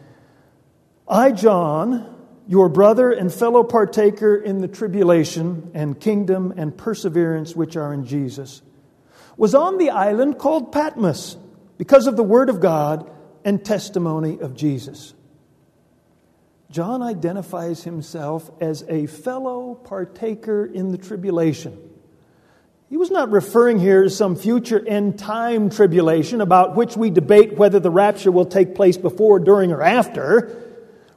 I, 1.07 1.31
John, 1.31 2.15
your 2.47 2.69
brother 2.69 3.11
and 3.11 3.33
fellow 3.33 3.63
partaker 3.63 4.35
in 4.35 4.59
the 4.59 4.67
tribulation 4.67 5.71
and 5.73 5.99
kingdom 5.99 6.53
and 6.57 6.77
perseverance 6.77 7.55
which 7.55 7.75
are 7.75 7.93
in 7.93 8.05
Jesus, 8.05 8.61
was 9.35 9.53
on 9.53 9.77
the 9.77 9.91
island 9.91 10.39
called 10.39 10.71
Patmos 10.71 11.37
because 11.77 12.07
of 12.07 12.15
the 12.15 12.23
word 12.23 12.49
of 12.49 12.59
God 12.59 13.09
and 13.45 13.63
testimony 13.63 14.39
of 14.39 14.55
Jesus. 14.55 15.13
John 16.69 17.01
identifies 17.01 17.83
himself 17.83 18.49
as 18.59 18.83
a 18.89 19.05
fellow 19.05 19.75
partaker 19.75 20.65
in 20.65 20.91
the 20.91 20.97
tribulation. 20.97 21.86
He 22.89 22.95
was 22.95 23.11
not 23.11 23.31
referring 23.31 23.79
here 23.79 24.03
to 24.03 24.09
some 24.09 24.35
future 24.35 24.81
end 24.87 25.19
time 25.19 25.69
tribulation 25.69 26.39
about 26.39 26.75
which 26.75 26.95
we 26.95 27.09
debate 27.09 27.57
whether 27.57 27.79
the 27.79 27.91
rapture 27.91 28.31
will 28.31 28.45
take 28.45 28.75
place 28.75 28.95
before, 28.95 29.39
during, 29.39 29.71
or 29.71 29.81
after. 29.81 30.63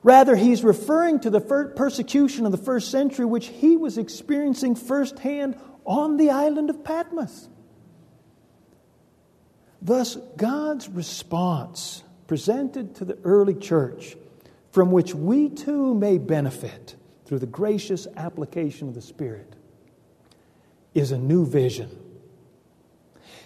Rather, 0.03 0.35
he's 0.35 0.65
referring 0.65 1.21
to 1.21 1.31
the 1.31 1.41
persecution 1.41 2.45
of 2.47 2.53
the 2.53 2.59
first 2.59 2.91
century, 2.91 3.25
which 3.25 3.49
he 3.49 3.77
was 3.77 3.99
experiencing 3.99 4.75
firsthand 4.75 5.57
on 5.85 6.17
the 6.17 6.31
island 6.31 6.71
of 6.71 6.83
Patmos. 6.83 7.49
Thus, 9.83 10.17
God's 10.37 10.89
response 10.89 12.03
presented 12.27 12.97
to 12.97 13.05
the 13.05 13.19
early 13.25 13.55
church, 13.55 14.17
from 14.73 14.91
which 14.91 15.15
we 15.15 15.49
too 15.51 15.95
may 15.95 16.19
benefit 16.19 16.97
through 17.25 17.39
the 17.39 17.47
gracious 17.47 18.07
application 18.17 18.89
of 18.89 18.95
the 18.95 19.03
Spirit, 19.03 19.55
is 20.95 21.13
a 21.13 21.19
new 21.19 21.47
vision. 21.47 21.91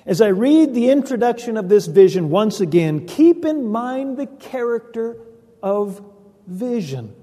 As 0.06 0.20
I 0.20 0.28
read 0.28 0.74
the 0.74 0.90
introduction 0.90 1.56
of 1.56 1.68
this 1.68 1.86
vision 1.86 2.28
once 2.28 2.60
again, 2.60 3.06
keep 3.06 3.44
in 3.44 3.66
mind 3.66 4.18
the 4.18 4.26
character 4.26 5.16
of 5.62 6.04
vision. 6.46 7.14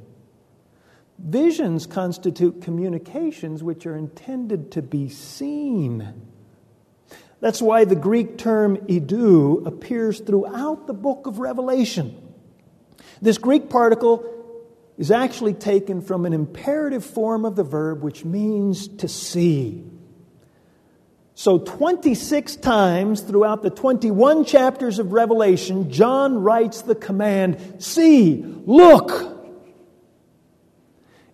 Visions 1.20 1.86
constitute 1.86 2.64
communications 2.64 3.62
which 3.62 3.86
are 3.86 3.96
intended 3.96 4.72
to 4.72 4.82
be 4.82 5.10
seen. 5.10 6.28
That's 7.40 7.62
why 7.62 7.86
the 7.86 7.96
Greek 7.96 8.40
term 8.40 8.78
idou 8.88 9.66
appears 9.68 10.20
throughout 10.20 10.88
the 10.88 10.94
book 10.94 11.28
of 11.28 11.38
Revelation. 11.38 12.18
This 13.22 13.38
Greek 13.38 13.70
particle 13.70 14.26
is 14.98 15.12
actually 15.12 15.54
taken 15.54 16.02
from 16.02 16.26
an 16.26 16.34
imperative 16.34 17.06
form 17.06 17.46
of 17.46 17.56
the 17.56 17.64
verb 17.64 18.02
which 18.02 18.26
means 18.26 18.88
to 18.88 19.08
see. 19.08 19.84
So, 21.42 21.58
26 21.58 22.58
times 22.58 23.22
throughout 23.22 23.64
the 23.64 23.72
21 23.72 24.46
chapters 24.46 25.00
of 25.00 25.12
Revelation, 25.12 25.90
John 25.90 26.44
writes 26.44 26.84
the 26.84 26.94
command 26.94 27.78
see, 27.80 28.44
look. 28.44 29.44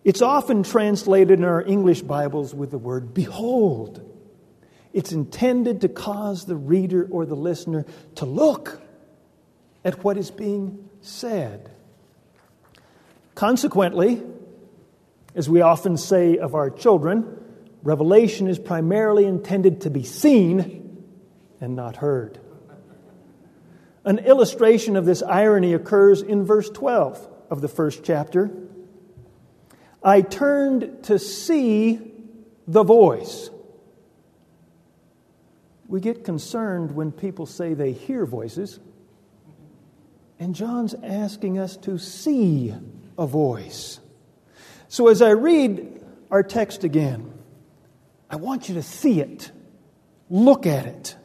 It's 0.05 0.21
often 0.21 0.63
translated 0.63 1.39
in 1.39 1.43
our 1.43 1.61
English 1.61 2.03
Bibles 2.03 2.55
with 2.55 2.71
the 2.71 2.77
word 2.77 3.13
behold. 3.13 4.01
It's 4.93 5.11
intended 5.11 5.81
to 5.81 5.89
cause 5.89 6.45
the 6.45 6.55
reader 6.55 7.05
or 7.11 7.25
the 7.25 7.35
listener 7.35 7.85
to 8.15 8.23
look 8.23 8.81
at 9.83 10.05
what 10.05 10.15
is 10.15 10.31
being 10.31 10.87
said. 11.01 11.69
Consequently, 13.35 14.23
as 15.35 15.49
we 15.49 15.59
often 15.59 15.97
say 15.97 16.37
of 16.37 16.55
our 16.55 16.69
children, 16.69 17.43
Revelation 17.83 18.47
is 18.47 18.59
primarily 18.59 19.25
intended 19.25 19.81
to 19.81 19.89
be 19.89 20.03
seen 20.03 21.05
and 21.61 21.75
not 21.75 21.97
heard. 21.97 22.39
An 24.03 24.19
illustration 24.19 24.95
of 24.95 25.05
this 25.05 25.21
irony 25.21 25.73
occurs 25.73 26.21
in 26.21 26.45
verse 26.45 26.69
12 26.69 27.27
of 27.49 27.61
the 27.61 27.67
first 27.67 28.03
chapter. 28.03 28.51
I 30.03 30.21
turned 30.21 31.03
to 31.03 31.19
see 31.19 31.99
the 32.67 32.83
voice. 32.83 33.49
We 35.87 35.99
get 36.01 36.23
concerned 36.23 36.91
when 36.91 37.11
people 37.11 37.45
say 37.45 37.73
they 37.73 37.93
hear 37.93 38.25
voices. 38.25 38.79
And 40.39 40.53
John's 40.53 40.93
asking 41.03 41.57
us 41.57 41.77
to 41.77 41.97
see 41.97 42.73
a 43.17 43.25
voice. 43.25 43.99
So 44.87 45.07
as 45.07 45.21
I 45.21 45.31
read 45.31 46.01
our 46.29 46.43
text 46.43 46.83
again, 46.83 47.33
I 48.29 48.35
want 48.35 48.67
you 48.67 48.75
to 48.75 48.83
see 48.83 49.21
it, 49.21 49.51
look 50.29 50.65
at 50.65 50.85
it. 50.85 51.15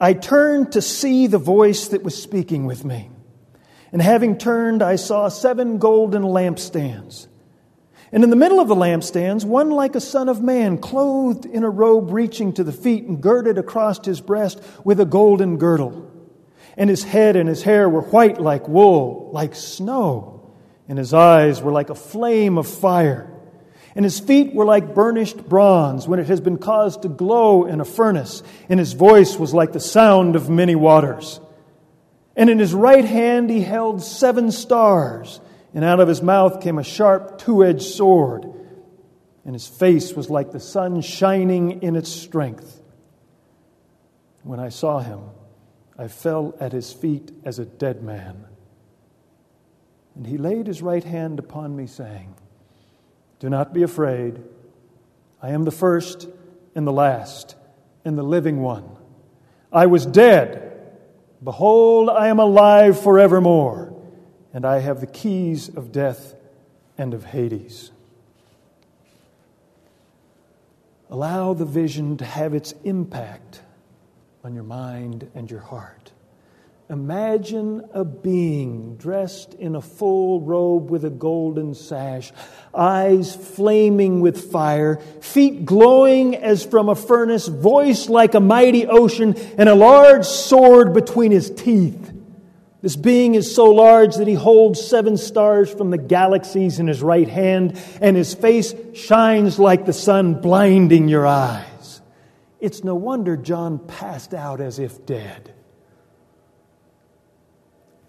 I 0.00 0.12
turned 0.12 0.72
to 0.72 0.82
see 0.82 1.26
the 1.26 1.38
voice 1.38 1.88
that 1.88 2.02
was 2.02 2.20
speaking 2.20 2.66
with 2.66 2.84
me. 2.84 3.10
And 3.92 4.02
having 4.02 4.38
turned, 4.38 4.82
I 4.82 4.96
saw 4.96 5.28
seven 5.28 5.78
golden 5.78 6.22
lampstands. 6.22 7.28
And 8.12 8.22
in 8.22 8.30
the 8.30 8.36
middle 8.36 8.60
of 8.60 8.68
the 8.68 8.74
lampstands, 8.74 9.44
one 9.44 9.70
like 9.70 9.94
a 9.94 10.00
son 10.00 10.28
of 10.28 10.42
man, 10.42 10.78
clothed 10.78 11.46
in 11.46 11.64
a 11.64 11.70
robe 11.70 12.10
reaching 12.10 12.52
to 12.54 12.64
the 12.64 12.72
feet 12.72 13.04
and 13.04 13.20
girded 13.20 13.56
across 13.58 14.04
his 14.04 14.20
breast 14.20 14.60
with 14.84 15.00
a 15.00 15.04
golden 15.04 15.58
girdle. 15.58 16.10
And 16.76 16.90
his 16.90 17.02
head 17.02 17.34
and 17.34 17.48
his 17.48 17.62
hair 17.62 17.88
were 17.88 18.02
white 18.02 18.40
like 18.40 18.68
wool, 18.68 19.30
like 19.32 19.54
snow. 19.54 20.54
And 20.88 20.98
his 20.98 21.14
eyes 21.14 21.62
were 21.62 21.72
like 21.72 21.90
a 21.90 21.94
flame 21.94 22.58
of 22.58 22.66
fire 22.68 23.33
and 23.94 24.04
his 24.04 24.18
feet 24.18 24.54
were 24.54 24.64
like 24.64 24.94
burnished 24.94 25.48
bronze 25.48 26.08
when 26.08 26.18
it 26.18 26.26
has 26.26 26.40
been 26.40 26.58
caused 26.58 27.02
to 27.02 27.08
glow 27.08 27.64
in 27.64 27.80
a 27.80 27.84
furnace, 27.84 28.42
and 28.68 28.80
his 28.80 28.92
voice 28.92 29.38
was 29.38 29.54
like 29.54 29.72
the 29.72 29.80
sound 29.80 30.34
of 30.34 30.50
many 30.50 30.74
waters. 30.74 31.40
And 32.36 32.50
in 32.50 32.58
his 32.58 32.74
right 32.74 33.04
hand 33.04 33.50
he 33.50 33.60
held 33.60 34.02
seven 34.02 34.50
stars, 34.50 35.40
and 35.72 35.84
out 35.84 36.00
of 36.00 36.08
his 36.08 36.22
mouth 36.22 36.60
came 36.60 36.78
a 36.78 36.84
sharp 36.84 37.38
two 37.38 37.64
edged 37.64 37.82
sword, 37.82 38.44
and 39.44 39.54
his 39.54 39.68
face 39.68 40.12
was 40.14 40.28
like 40.28 40.50
the 40.50 40.60
sun 40.60 41.00
shining 41.00 41.82
in 41.82 41.94
its 41.94 42.10
strength. 42.10 42.80
When 44.42 44.58
I 44.58 44.70
saw 44.70 44.98
him, 44.98 45.20
I 45.96 46.08
fell 46.08 46.56
at 46.58 46.72
his 46.72 46.92
feet 46.92 47.30
as 47.44 47.60
a 47.60 47.64
dead 47.64 48.02
man. 48.02 48.44
And 50.16 50.26
he 50.26 50.36
laid 50.36 50.66
his 50.66 50.82
right 50.82 51.02
hand 51.02 51.38
upon 51.38 51.74
me, 51.76 51.86
saying, 51.86 52.34
do 53.38 53.48
not 53.48 53.72
be 53.72 53.82
afraid. 53.82 54.42
I 55.42 55.50
am 55.50 55.64
the 55.64 55.70
first 55.70 56.28
and 56.74 56.86
the 56.86 56.92
last 56.92 57.56
and 58.04 58.16
the 58.16 58.22
living 58.22 58.60
one. 58.60 58.88
I 59.72 59.86
was 59.86 60.06
dead. 60.06 60.70
Behold, 61.42 62.08
I 62.08 62.28
am 62.28 62.38
alive 62.38 63.00
forevermore, 63.00 63.94
and 64.52 64.64
I 64.64 64.78
have 64.78 65.00
the 65.00 65.06
keys 65.06 65.68
of 65.68 65.92
death 65.92 66.34
and 66.96 67.12
of 67.12 67.24
Hades. 67.24 67.90
Allow 71.10 71.52
the 71.52 71.66
vision 71.66 72.16
to 72.16 72.24
have 72.24 72.54
its 72.54 72.72
impact 72.84 73.60
on 74.42 74.54
your 74.54 74.64
mind 74.64 75.30
and 75.34 75.50
your 75.50 75.60
heart. 75.60 76.12
Imagine 76.90 77.82
a 77.94 78.04
being 78.04 78.96
dressed 78.96 79.54
in 79.54 79.74
a 79.74 79.80
full 79.80 80.42
robe 80.42 80.90
with 80.90 81.06
a 81.06 81.10
golden 81.10 81.72
sash, 81.74 82.30
eyes 82.74 83.34
flaming 83.34 84.20
with 84.20 84.52
fire, 84.52 84.96
feet 85.22 85.64
glowing 85.64 86.36
as 86.36 86.62
from 86.62 86.90
a 86.90 86.94
furnace, 86.94 87.48
voice 87.48 88.10
like 88.10 88.34
a 88.34 88.40
mighty 88.40 88.86
ocean, 88.86 89.34
and 89.56 89.70
a 89.70 89.74
large 89.74 90.26
sword 90.26 90.92
between 90.92 91.32
his 91.32 91.50
teeth. 91.50 92.12
This 92.82 92.96
being 92.96 93.34
is 93.34 93.54
so 93.54 93.70
large 93.70 94.16
that 94.16 94.28
he 94.28 94.34
holds 94.34 94.86
seven 94.86 95.16
stars 95.16 95.72
from 95.72 95.90
the 95.90 95.96
galaxies 95.96 96.78
in 96.78 96.86
his 96.86 97.00
right 97.00 97.28
hand, 97.28 97.80
and 98.02 98.14
his 98.14 98.34
face 98.34 98.74
shines 98.92 99.58
like 99.58 99.86
the 99.86 99.94
sun, 99.94 100.42
blinding 100.42 101.08
your 101.08 101.26
eyes. 101.26 102.02
It's 102.60 102.84
no 102.84 102.94
wonder 102.94 103.38
John 103.38 103.78
passed 103.78 104.34
out 104.34 104.60
as 104.60 104.78
if 104.78 105.06
dead. 105.06 105.54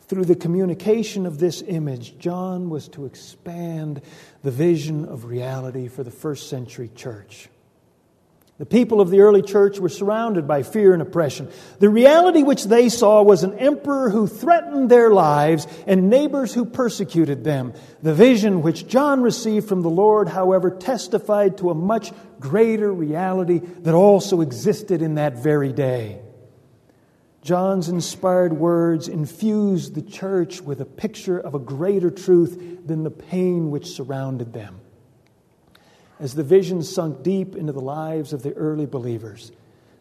Through 0.07 0.25
the 0.25 0.35
communication 0.35 1.25
of 1.25 1.39
this 1.39 1.63
image, 1.65 2.17
John 2.19 2.69
was 2.69 2.87
to 2.89 3.05
expand 3.05 4.01
the 4.43 4.51
vision 4.51 5.05
of 5.05 5.25
reality 5.25 5.87
for 5.87 6.03
the 6.03 6.11
first 6.11 6.49
century 6.49 6.91
church. 6.93 7.49
The 8.57 8.65
people 8.65 9.01
of 9.01 9.09
the 9.09 9.19
early 9.19 9.41
church 9.41 9.79
were 9.79 9.89
surrounded 9.89 10.47
by 10.47 10.63
fear 10.63 10.93
and 10.93 11.01
oppression. 11.01 11.49
The 11.79 11.89
reality 11.89 12.41
which 12.41 12.63
they 12.63 12.87
saw 12.87 13.21
was 13.21 13.43
an 13.43 13.59
emperor 13.59 14.09
who 14.09 14.27
threatened 14.27 14.89
their 14.89 15.09
lives 15.09 15.67
and 15.85 16.09
neighbors 16.09 16.53
who 16.53 16.63
persecuted 16.63 17.43
them. 17.43 17.73
The 18.01 18.13
vision 18.13 18.61
which 18.61 18.87
John 18.87 19.21
received 19.21 19.67
from 19.67 19.81
the 19.81 19.89
Lord, 19.89 20.29
however, 20.29 20.69
testified 20.69 21.57
to 21.57 21.69
a 21.69 21.75
much 21.75 22.13
greater 22.39 22.93
reality 22.93 23.59
that 23.59 23.93
also 23.93 24.39
existed 24.39 25.01
in 25.01 25.15
that 25.15 25.33
very 25.33 25.73
day. 25.73 26.21
John's 27.45 27.89
inspired 27.89 28.53
words 28.53 29.07
infused 29.07 29.93
the 29.93 30.01
church 30.01 30.61
with 30.61 30.81
a 30.81 30.85
picture 30.85 31.37
of 31.37 31.53
a 31.53 31.59
greater 31.59 32.09
truth 32.09 32.59
than 32.87 33.03
the 33.03 33.11
pain 33.11 33.69
which 33.69 33.85
surrounded 33.85 34.51
them 34.51 34.81
as 36.19 36.33
the 36.33 36.41
vision 36.41 36.81
sunk 36.81 37.21
deep 37.21 37.55
into 37.55 37.71
the 37.71 37.79
lives 37.79 38.33
of 38.33 38.41
the 38.41 38.51
early 38.53 38.87
believers. 38.87 39.51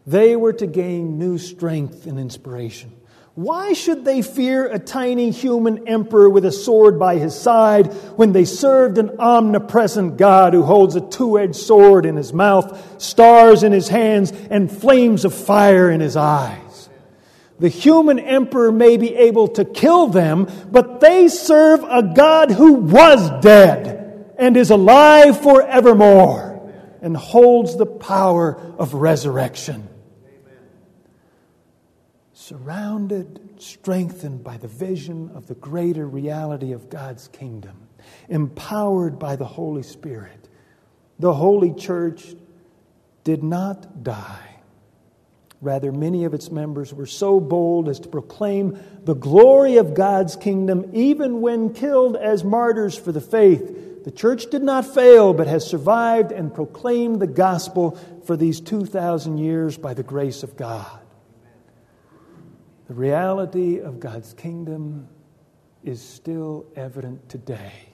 They 0.06 0.36
were 0.36 0.54
to 0.54 0.66
gain 0.66 1.18
new 1.18 1.36
strength 1.36 2.06
and 2.06 2.18
inspiration. 2.18 2.92
Why 3.34 3.74
should 3.74 4.06
they 4.06 4.22
fear 4.22 4.66
a 4.66 4.78
tiny 4.78 5.30
human 5.30 5.86
emperor 5.86 6.30
with 6.30 6.46
a 6.46 6.52
sword 6.52 6.98
by 6.98 7.18
his 7.18 7.38
side 7.38 7.92
when 8.16 8.32
they 8.32 8.46
served 8.46 8.96
an 8.96 9.18
omnipresent 9.18 10.16
God 10.16 10.54
who 10.54 10.62
holds 10.62 10.96
a 10.96 11.02
two 11.02 11.38
edged 11.38 11.56
sword 11.56 12.06
in 12.06 12.16
his 12.16 12.32
mouth, 12.32 13.02
stars 13.02 13.62
in 13.62 13.72
his 13.72 13.88
hands, 13.88 14.32
and 14.48 14.72
flames 14.72 15.26
of 15.26 15.34
fire 15.34 15.90
in 15.90 16.00
his 16.00 16.16
eyes? 16.16 16.63
The 17.58 17.68
human 17.68 18.18
emperor 18.18 18.72
may 18.72 18.96
be 18.96 19.14
able 19.14 19.48
to 19.48 19.64
kill 19.64 20.08
them, 20.08 20.48
but 20.70 21.00
they 21.00 21.28
serve 21.28 21.84
a 21.84 22.02
God 22.02 22.50
who 22.50 22.74
was 22.74 23.30
dead 23.42 24.34
and 24.38 24.56
is 24.56 24.70
alive 24.70 25.40
forevermore 25.40 26.54
and 27.00 27.16
holds 27.16 27.76
the 27.76 27.86
power 27.86 28.56
of 28.78 28.94
resurrection. 28.94 29.88
Surrounded, 32.32 33.40
strengthened 33.58 34.42
by 34.42 34.56
the 34.56 34.68
vision 34.68 35.30
of 35.34 35.46
the 35.46 35.54
greater 35.54 36.06
reality 36.06 36.72
of 36.72 36.90
God's 36.90 37.28
kingdom, 37.28 37.88
empowered 38.28 39.18
by 39.18 39.36
the 39.36 39.44
Holy 39.44 39.82
Spirit, 39.82 40.48
the 41.18 41.32
Holy 41.32 41.72
Church 41.72 42.34
did 43.22 43.42
not 43.42 44.02
die. 44.02 44.53
Rather, 45.64 45.90
many 45.90 46.24
of 46.24 46.34
its 46.34 46.50
members 46.50 46.92
were 46.92 47.06
so 47.06 47.40
bold 47.40 47.88
as 47.88 47.98
to 48.00 48.08
proclaim 48.08 48.78
the 49.04 49.14
glory 49.14 49.78
of 49.78 49.94
God's 49.94 50.36
kingdom 50.36 50.90
even 50.92 51.40
when 51.40 51.72
killed 51.72 52.16
as 52.16 52.44
martyrs 52.44 52.96
for 52.96 53.12
the 53.12 53.20
faith 53.20 53.84
the 54.04 54.10
church 54.10 54.50
did 54.50 54.62
not 54.62 54.84
fail, 54.84 55.32
but 55.32 55.46
has 55.46 55.66
survived 55.66 56.30
and 56.30 56.54
proclaimed 56.54 57.20
the 57.20 57.26
gospel 57.26 57.98
for 58.26 58.36
these 58.36 58.60
2,000 58.60 59.38
years 59.38 59.78
by 59.78 59.94
the 59.94 60.02
grace 60.02 60.42
of 60.42 60.56
God. 60.56 61.00
The 62.86 62.94
reality 62.94 63.78
of 63.78 64.00
God's 64.00 64.34
kingdom 64.34 65.08
is 65.82 66.02
still 66.02 66.66
evident 66.76 67.30
today. 67.30 67.93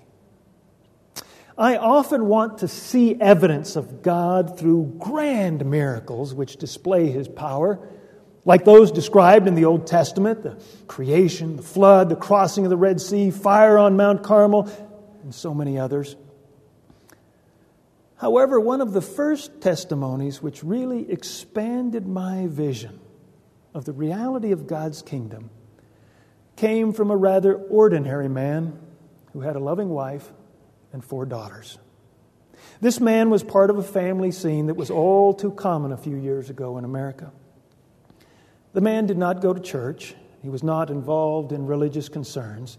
I 1.61 1.77
often 1.77 2.25
want 2.25 2.59
to 2.59 2.69
see 2.69 3.21
evidence 3.21 3.77
of 3.77 4.01
God 4.01 4.59
through 4.59 4.95
grand 4.99 5.63
miracles 5.67 6.33
which 6.33 6.57
display 6.57 7.11
his 7.11 7.29
power, 7.29 7.87
like 8.47 8.65
those 8.65 8.91
described 8.91 9.47
in 9.47 9.55
the 9.55 9.67
Old 9.67 9.87
Testament 9.87 10.43
the 10.43 10.59
creation, 10.87 11.57
the 11.57 11.63
flood, 11.63 12.09
the 12.09 12.17
crossing 12.17 12.65
of 12.65 12.71
the 12.71 12.79
Red 12.79 12.99
Sea, 12.99 13.31
fire 13.31 13.77
on 13.77 13.95
Mount 13.95 14.23
Carmel, 14.23 14.71
and 15.23 15.35
so 15.35 15.53
many 15.53 15.79
others. 15.79 16.17
However, 18.17 18.59
one 18.59 18.81
of 18.81 18.95
the 18.95 19.03
first 19.03 19.61
testimonies 19.61 20.41
which 20.41 20.65
really 20.65 21.11
expanded 21.11 22.07
my 22.07 22.47
vision 22.47 22.99
of 23.75 23.85
the 23.85 23.93
reality 23.93 24.53
of 24.53 24.67
God's 24.67 25.03
kingdom 25.03 25.51
came 26.57 26.95
from 26.95 27.11
a 27.11 27.17
rather 27.17 27.55
ordinary 27.55 28.31
man 28.31 28.79
who 29.35 29.43
had 29.43 29.57
a 29.57 29.61
loving 29.61 29.91
wife 29.91 30.33
and 30.93 31.05
four 31.05 31.27
daughters. 31.27 31.79
This 32.81 33.01
man 33.01 33.31
was 33.31 33.43
part 33.43 33.71
of 33.71 33.79
a 33.79 33.83
family 33.83 34.31
scene 34.31 34.67
that 34.67 34.75
was 34.75 34.91
all 34.91 35.35
too 35.35 35.53
common 35.53 35.93
a 35.93 35.97
few 35.97 36.17
years 36.17 36.51
ago 36.51 36.79
in 36.79 36.85
America. 36.85 37.33
The 38.73 38.81
man 38.81 39.07
did 39.07 39.19
not 39.19 39.41
go 39.41 39.53
to 39.53 39.61
church, 39.61 40.15
he 40.43 40.49
was 40.49 40.63
not 40.63 40.91
involved 40.91 41.53
in 41.53 41.67
religious 41.67 42.09
concerns. 42.09 42.79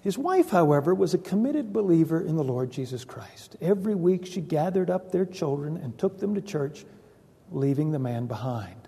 His 0.00 0.18
wife, 0.18 0.50
however, 0.50 0.94
was 0.94 1.14
a 1.14 1.18
committed 1.18 1.72
believer 1.72 2.20
in 2.20 2.36
the 2.36 2.42
Lord 2.42 2.72
Jesus 2.72 3.04
Christ. 3.04 3.56
Every 3.60 3.94
week 3.94 4.26
she 4.26 4.40
gathered 4.40 4.90
up 4.90 5.12
their 5.12 5.24
children 5.24 5.76
and 5.76 5.96
took 5.96 6.18
them 6.18 6.34
to 6.34 6.40
church, 6.40 6.84
leaving 7.52 7.92
the 7.92 8.00
man 8.00 8.26
behind. 8.26 8.81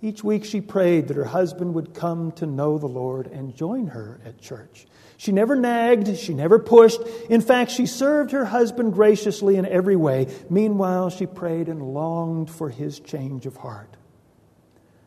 Each 0.00 0.22
week 0.22 0.44
she 0.44 0.60
prayed 0.60 1.08
that 1.08 1.16
her 1.16 1.24
husband 1.24 1.74
would 1.74 1.92
come 1.92 2.30
to 2.32 2.46
know 2.46 2.78
the 2.78 2.86
Lord 2.86 3.26
and 3.26 3.54
join 3.54 3.88
her 3.88 4.20
at 4.24 4.38
church. 4.40 4.86
She 5.16 5.32
never 5.32 5.56
nagged, 5.56 6.16
she 6.16 6.34
never 6.34 6.60
pushed. 6.60 7.00
In 7.28 7.40
fact, 7.40 7.72
she 7.72 7.86
served 7.86 8.30
her 8.30 8.44
husband 8.44 8.92
graciously 8.92 9.56
in 9.56 9.66
every 9.66 9.96
way. 9.96 10.28
Meanwhile, 10.48 11.10
she 11.10 11.26
prayed 11.26 11.68
and 11.68 11.82
longed 11.82 12.48
for 12.48 12.68
his 12.68 13.00
change 13.00 13.44
of 13.44 13.56
heart. 13.56 13.96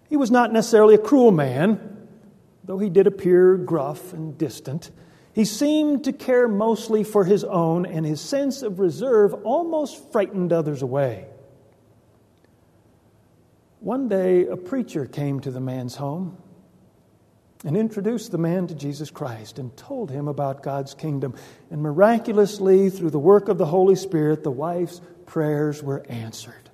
He 0.09 0.17
was 0.17 0.29
not 0.29 0.51
necessarily 0.51 0.95
a 0.95 0.97
cruel 0.97 1.31
man, 1.31 2.07
though 2.65 2.77
he 2.77 2.89
did 2.89 3.07
appear 3.07 3.55
gruff 3.55 4.11
and 4.11 4.37
distant. 4.37 4.91
He 5.31 5.45
seemed 5.45 6.03
to 6.03 6.11
care 6.11 6.49
mostly 6.49 7.05
for 7.05 7.23
his 7.23 7.45
own, 7.45 7.85
and 7.85 8.05
his 8.05 8.19
sense 8.19 8.61
of 8.61 8.81
reserve 8.81 9.33
almost 9.45 10.11
frightened 10.11 10.51
others 10.51 10.81
away. 10.81 11.27
One 13.81 14.07
day, 14.07 14.45
a 14.45 14.57
preacher 14.57 15.07
came 15.07 15.39
to 15.39 15.49
the 15.49 15.59
man's 15.59 15.95
home 15.95 16.37
and 17.65 17.75
introduced 17.75 18.31
the 18.31 18.37
man 18.37 18.67
to 18.67 18.75
Jesus 18.75 19.09
Christ 19.09 19.57
and 19.57 19.75
told 19.75 20.11
him 20.11 20.27
about 20.27 20.61
God's 20.61 20.93
kingdom. 20.93 21.33
And 21.71 21.81
miraculously, 21.81 22.91
through 22.91 23.09
the 23.09 23.17
work 23.17 23.49
of 23.49 23.57
the 23.57 23.65
Holy 23.65 23.95
Spirit, 23.95 24.43
the 24.43 24.51
wife's 24.51 25.01
prayers 25.25 25.81
were 25.81 26.05
answered. 26.07 26.69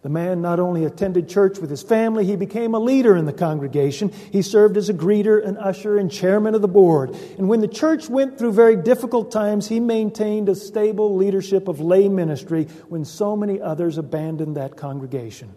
The 0.00 0.08
man 0.08 0.40
not 0.40 0.60
only 0.60 0.86
attended 0.86 1.28
church 1.28 1.58
with 1.58 1.68
his 1.68 1.82
family, 1.82 2.24
he 2.24 2.36
became 2.36 2.72
a 2.72 2.78
leader 2.78 3.14
in 3.16 3.26
the 3.26 3.32
congregation. 3.34 4.10
He 4.32 4.40
served 4.40 4.78
as 4.78 4.88
a 4.88 4.94
greeter, 4.94 5.46
an 5.46 5.58
usher, 5.58 5.98
and 5.98 6.10
chairman 6.10 6.54
of 6.54 6.62
the 6.62 6.68
board. 6.68 7.14
And 7.36 7.50
when 7.50 7.60
the 7.60 7.68
church 7.68 8.08
went 8.08 8.38
through 8.38 8.52
very 8.52 8.76
difficult 8.76 9.30
times, 9.30 9.68
he 9.68 9.78
maintained 9.78 10.48
a 10.48 10.54
stable 10.54 11.16
leadership 11.16 11.68
of 11.68 11.80
lay 11.80 12.08
ministry 12.08 12.64
when 12.88 13.04
so 13.04 13.36
many 13.36 13.60
others 13.60 13.98
abandoned 13.98 14.56
that 14.56 14.78
congregation. 14.78 15.54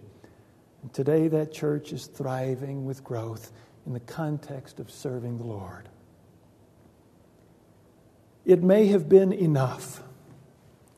And 0.88 0.94
today, 0.94 1.28
that 1.28 1.52
church 1.52 1.92
is 1.92 2.06
thriving 2.06 2.86
with 2.86 3.04
growth 3.04 3.52
in 3.86 3.92
the 3.92 4.00
context 4.00 4.80
of 4.80 4.90
serving 4.90 5.38
the 5.38 5.44
Lord. 5.44 5.90
It 8.46 8.64
may 8.64 8.88
have 8.88 9.10
been 9.10 9.34
enough 9.34 10.02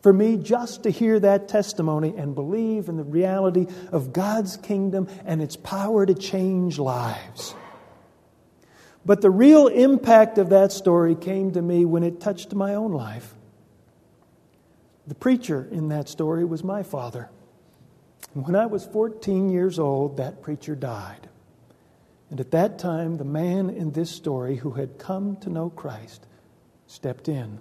for 0.03 0.13
me 0.13 0.37
just 0.37 0.83
to 0.83 0.91
hear 0.91 1.19
that 1.19 1.47
testimony 1.47 2.13
and 2.15 2.35
believe 2.35 2.87
in 2.87 2.97
the 2.97 3.03
reality 3.03 3.65
of 3.91 4.13
God's 4.13 4.57
kingdom 4.57 5.07
and 5.25 5.41
its 5.41 5.55
power 5.55 6.05
to 6.05 6.13
change 6.13 6.77
lives. 6.77 7.55
But 9.03 9.21
the 9.21 9.31
real 9.31 9.65
impact 9.65 10.37
of 10.37 10.49
that 10.49 10.71
story 10.71 11.15
came 11.15 11.53
to 11.53 11.63
me 11.63 11.83
when 11.83 12.03
it 12.03 12.21
touched 12.21 12.53
my 12.53 12.75
own 12.75 12.91
life. 12.91 13.33
The 15.07 15.15
preacher 15.15 15.67
in 15.71 15.87
that 15.87 16.09
story 16.09 16.45
was 16.45 16.63
my 16.63 16.83
father. 16.83 17.31
When 18.43 18.55
I 18.55 18.65
was 18.65 18.85
14 18.85 19.49
years 19.49 19.79
old, 19.79 20.17
that 20.17 20.41
preacher 20.41 20.75
died. 20.75 21.29
And 22.29 22.39
at 22.39 22.51
that 22.51 22.77
time, 22.77 23.17
the 23.17 23.23
man 23.23 23.69
in 23.69 23.91
this 23.91 24.11
story 24.11 24.57
who 24.57 24.71
had 24.71 24.99
come 24.99 25.35
to 25.37 25.49
know 25.49 25.69
Christ 25.69 26.25
stepped 26.85 27.27
in, 27.27 27.59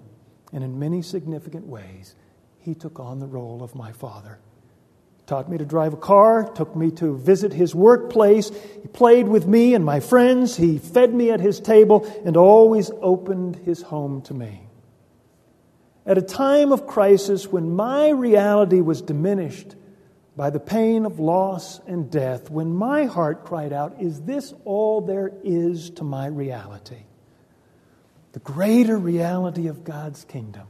and 0.53 0.63
in 0.63 0.79
many 0.79 1.03
significant 1.03 1.67
ways, 1.67 2.15
he 2.59 2.75
took 2.75 3.01
on 3.01 3.19
the 3.19 3.27
role 3.27 3.63
of 3.63 3.75
my 3.75 3.93
father. 3.93 4.39
Taught 5.27 5.51
me 5.51 5.59
to 5.59 5.65
drive 5.65 5.93
a 5.93 5.99
car, 5.99 6.51
took 6.55 6.75
me 6.75 6.91
to 6.93 7.17
visit 7.17 7.53
his 7.53 7.75
workplace. 7.75 8.51
He 8.81 8.89
played 8.89 9.29
with 9.29 9.47
me 9.47 9.75
and 9.75 9.85
my 9.85 10.01
friends. 10.01 10.57
He 10.57 10.79
fed 10.79 11.13
me 11.13 11.31
at 11.31 11.41
his 11.41 11.61
table 11.61 12.11
and 12.25 12.37
always 12.37 12.91
opened 13.03 13.57
his 13.57 13.83
home 13.83 14.23
to 14.23 14.35
me. 14.35 14.63
At 16.07 16.17
a 16.17 16.23
time 16.23 16.73
of 16.73 16.87
crisis 16.87 17.47
when 17.47 17.77
my 17.77 18.09
reality 18.09 18.81
was 18.81 19.03
diminished 19.03 19.75
by 20.39 20.51
the 20.51 20.61
pain 20.61 21.05
of 21.05 21.19
loss 21.19 21.81
and 21.89 22.13
death, 22.13 22.49
when 22.49 22.73
my 22.73 23.07
heart 23.07 23.45
cried 23.45 23.73
out, 23.73 24.01
Is 24.01 24.21
this 24.21 24.55
all 24.65 25.01
there 25.01 25.33
is 25.43 25.91
to 25.91 26.05
my 26.05 26.29
reality? 26.29 27.03
The 28.35 28.39
greater 28.39 28.97
reality 28.97 29.67
of 29.67 29.83
God's 29.83 30.25
kingdom 30.25 30.69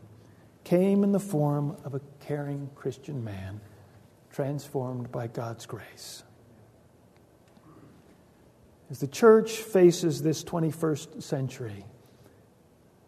came 0.65 1.05
in 1.05 1.13
the 1.13 1.21
form 1.21 1.77
of 1.85 1.95
a 1.95 2.01
caring 2.21 2.71
Christian 2.77 3.23
man 3.23 3.61
transformed 4.33 5.13
by 5.13 5.27
God's 5.27 5.67
grace. 5.67 6.23
As 8.91 9.01
the 9.01 9.07
church 9.07 9.53
faces 9.53 10.23
this 10.23 10.43
21st 10.45 11.23
century, 11.23 11.85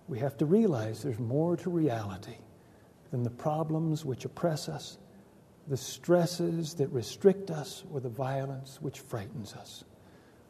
we 0.08 0.18
have 0.18 0.36
to 0.36 0.44
realize 0.44 1.02
there's 1.02 1.18
more 1.18 1.56
to 1.56 1.70
reality 1.70 2.36
than 3.12 3.22
the 3.22 3.30
problems 3.30 4.04
which 4.04 4.26
oppress 4.26 4.68
us, 4.68 4.98
the 5.68 5.76
stresses 5.76 6.74
that 6.74 6.88
restrict 6.88 7.50
us 7.50 7.84
or 7.92 8.00
the 8.00 8.08
violence 8.08 8.78
which 8.80 9.00
frightens 9.00 9.54
us. 9.54 9.84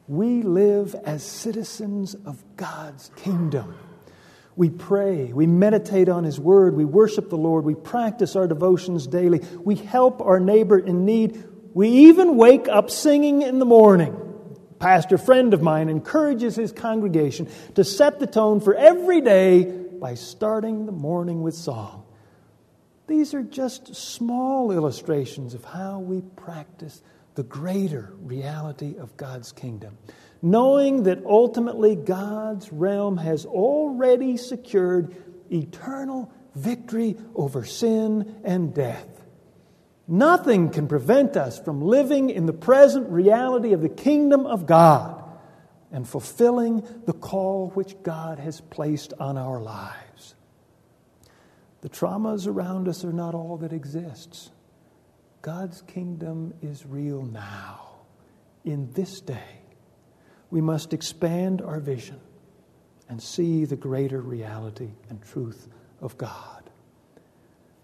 We 0.08 0.42
live 0.42 0.94
as 1.04 1.22
citizens 1.22 2.14
of 2.26 2.42
God's 2.56 3.10
kingdom. 3.16 3.74
We 4.56 4.70
pray, 4.70 5.32
we 5.32 5.46
meditate 5.46 6.08
on 6.08 6.24
His 6.24 6.40
Word, 6.40 6.74
we 6.74 6.84
worship 6.84 7.30
the 7.30 7.38
Lord, 7.38 7.64
we 7.64 7.74
practice 7.74 8.34
our 8.34 8.48
devotions 8.48 9.06
daily, 9.06 9.40
we 9.62 9.76
help 9.76 10.20
our 10.20 10.40
neighbor 10.40 10.78
in 10.78 11.04
need, 11.04 11.44
we 11.72 11.88
even 11.88 12.36
wake 12.36 12.68
up 12.68 12.90
singing 12.90 13.42
in 13.42 13.58
the 13.58 13.64
morning. 13.64 14.16
pastor 14.80 15.18
friend 15.18 15.54
of 15.54 15.62
mine 15.62 15.88
encourages 15.88 16.56
his 16.56 16.72
congregation 16.72 17.48
to 17.76 17.84
set 17.84 18.18
the 18.18 18.26
tone 18.26 18.60
for 18.60 18.74
every 18.74 19.20
day 19.20 19.64
by 19.64 20.14
starting 20.14 20.86
the 20.86 20.92
morning 20.92 21.42
with 21.42 21.54
song. 21.54 21.99
These 23.10 23.34
are 23.34 23.42
just 23.42 23.96
small 23.96 24.70
illustrations 24.70 25.54
of 25.54 25.64
how 25.64 25.98
we 25.98 26.20
practice 26.20 27.02
the 27.34 27.42
greater 27.42 28.12
reality 28.20 28.98
of 28.98 29.16
God's 29.16 29.50
kingdom, 29.50 29.98
knowing 30.42 31.02
that 31.02 31.24
ultimately 31.26 31.96
God's 31.96 32.72
realm 32.72 33.16
has 33.16 33.46
already 33.46 34.36
secured 34.36 35.16
eternal 35.50 36.32
victory 36.54 37.16
over 37.34 37.64
sin 37.64 38.42
and 38.44 38.72
death. 38.72 39.08
Nothing 40.06 40.70
can 40.70 40.86
prevent 40.86 41.36
us 41.36 41.58
from 41.58 41.82
living 41.82 42.30
in 42.30 42.46
the 42.46 42.52
present 42.52 43.10
reality 43.10 43.72
of 43.72 43.82
the 43.82 43.88
kingdom 43.88 44.46
of 44.46 44.66
God 44.66 45.20
and 45.90 46.08
fulfilling 46.08 46.86
the 47.06 47.12
call 47.12 47.70
which 47.70 48.00
God 48.04 48.38
has 48.38 48.60
placed 48.60 49.14
on 49.18 49.36
our 49.36 49.60
lives. 49.60 50.09
The 51.80 51.88
traumas 51.88 52.46
around 52.46 52.88
us 52.88 53.04
are 53.04 53.12
not 53.12 53.34
all 53.34 53.56
that 53.58 53.72
exists. 53.72 54.50
God's 55.42 55.82
kingdom 55.82 56.52
is 56.60 56.84
real 56.84 57.22
now, 57.22 58.00
in 58.64 58.92
this 58.92 59.20
day. 59.20 59.62
We 60.50 60.60
must 60.60 60.92
expand 60.92 61.62
our 61.62 61.80
vision 61.80 62.20
and 63.08 63.22
see 63.22 63.64
the 63.64 63.76
greater 63.76 64.20
reality 64.20 64.90
and 65.08 65.22
truth 65.22 65.68
of 66.00 66.18
God. 66.18 66.70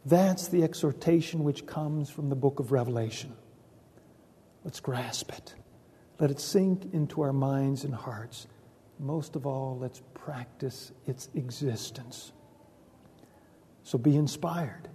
That's 0.05 0.49
the 0.49 0.63
exhortation 0.63 1.43
which 1.43 1.67
comes 1.67 2.11
from 2.11 2.29
the 2.29 2.37
book 2.37 2.61
of 2.61 2.73
Revelation. 2.73 3.35
Let's 4.63 4.81
grasp 4.81 5.33
it. 5.33 5.55
Let 6.21 6.31
it 6.31 6.41
sink 6.41 6.93
into 6.93 7.23
our 7.23 7.33
minds 7.33 7.85
and 7.85 7.95
hearts. 7.95 8.47
Most 8.99 9.37
of 9.37 9.47
all, 9.47 9.79
let's 9.79 10.03
practice 10.15 10.93
its 11.07 11.29
existence. 11.35 12.33
So 13.87 13.99
be 13.99 14.17
inspired, 14.17 14.89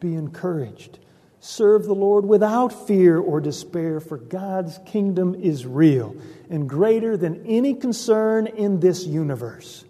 be 0.00 0.16
encouraged, 0.16 0.98
serve 1.38 1.84
the 1.84 1.94
Lord 1.94 2.26
without 2.26 2.88
fear 2.88 3.16
or 3.16 3.40
despair, 3.40 4.00
for 4.00 4.16
God's 4.18 4.80
kingdom 4.84 5.36
is 5.36 5.64
real 5.64 6.16
and 6.50 6.68
greater 6.68 7.16
than 7.16 7.46
any 7.46 7.72
concern 7.72 8.48
in 8.48 8.80
this 8.80 9.06
universe. 9.06 9.84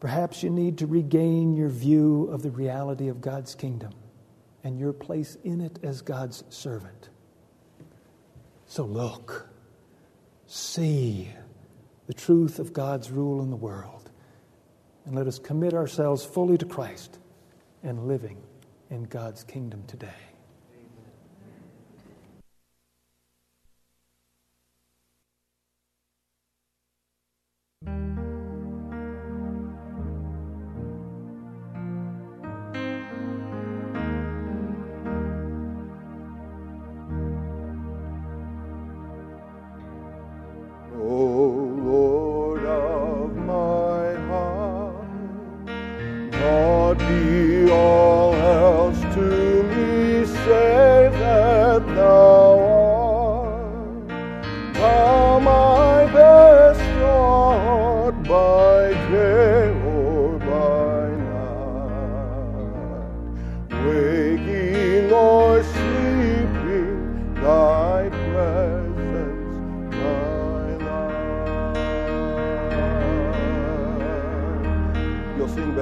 Perhaps 0.00 0.42
you 0.42 0.50
need 0.50 0.76
to 0.78 0.86
regain 0.86 1.54
your 1.56 1.70
view 1.70 2.28
of 2.30 2.42
the 2.42 2.50
reality 2.50 3.08
of 3.08 3.22
God's 3.22 3.54
kingdom 3.54 3.94
and 4.62 4.78
your 4.78 4.92
place 4.92 5.38
in 5.44 5.62
it 5.62 5.78
as 5.82 6.02
God's 6.02 6.44
servant. 6.50 7.08
So 8.66 8.84
look, 8.84 9.48
see 10.46 11.30
the 12.06 12.12
truth 12.12 12.58
of 12.58 12.74
God's 12.74 13.10
rule 13.10 13.42
in 13.42 13.48
the 13.48 13.56
world, 13.56 14.10
and 15.04 15.14
let 15.14 15.26
us 15.26 15.38
commit 15.38 15.74
ourselves 15.74 16.24
fully 16.24 16.58
to 16.58 16.66
Christ 16.66 17.18
and 17.82 18.06
living 18.06 18.38
in 18.90 19.04
God's 19.04 19.42
kingdom 19.44 19.84
today. 19.86 20.31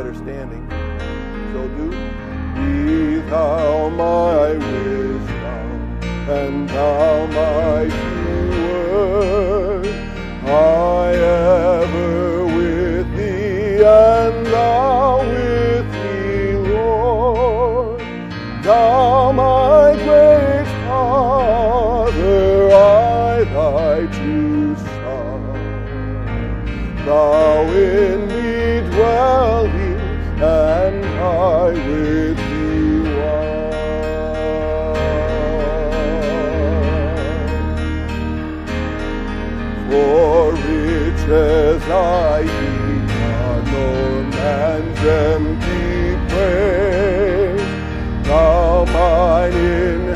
better 0.02 0.14
standing. 0.14 0.66
So 1.52 1.68
do. 1.76 1.90
Be 2.54 3.20
thou 3.28 3.90
my 3.90 4.52
wisdom, 4.52 6.00
and 6.26 6.68
thou 6.70 7.26
my 7.26 7.84
peace. 7.84 8.19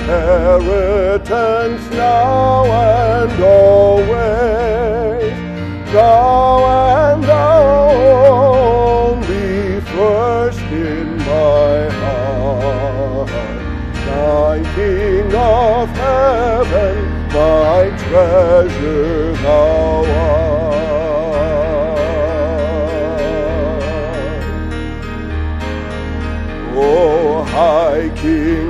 Inheritance 0.04 1.90
now 1.90 2.64
and 2.64 3.42
always. 3.42 4.12
Thou 5.92 6.58
and 6.66 7.24
thou 7.24 7.90
only 9.06 9.80
first 9.80 10.60
in 10.60 11.16
my 11.18 11.88
heart. 12.00 13.28
Thy 14.06 14.62
King 14.74 15.34
of 15.34 15.88
heaven, 15.88 16.96
my 17.28 17.90
treasure 17.98 19.32
thou 19.32 20.04
art. 20.04 20.33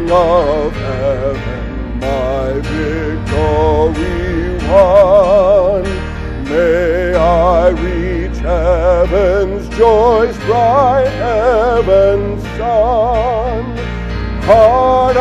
Of 0.07 0.73
heaven, 0.77 1.99
my 1.99 2.53
victory 2.61 4.59
won. 4.69 5.83
May 6.45 7.15
I 7.15 7.71
reach 7.71 8.39
heaven's 8.39 9.69
joys, 9.77 10.37
bright 10.45 11.09
heaven's 11.09 12.43
sun. 12.59 13.77
Heart 14.43 15.17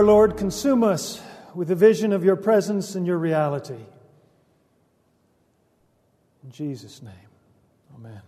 Our 0.00 0.06
Lord, 0.06 0.38
consume 0.38 0.82
us 0.82 1.20
with 1.54 1.68
the 1.68 1.74
vision 1.74 2.14
of 2.14 2.24
your 2.24 2.36
presence 2.36 2.94
and 2.94 3.06
your 3.06 3.18
reality. 3.18 3.84
In 6.42 6.50
Jesus' 6.50 7.02
name, 7.02 7.12
Amen. 7.94 8.22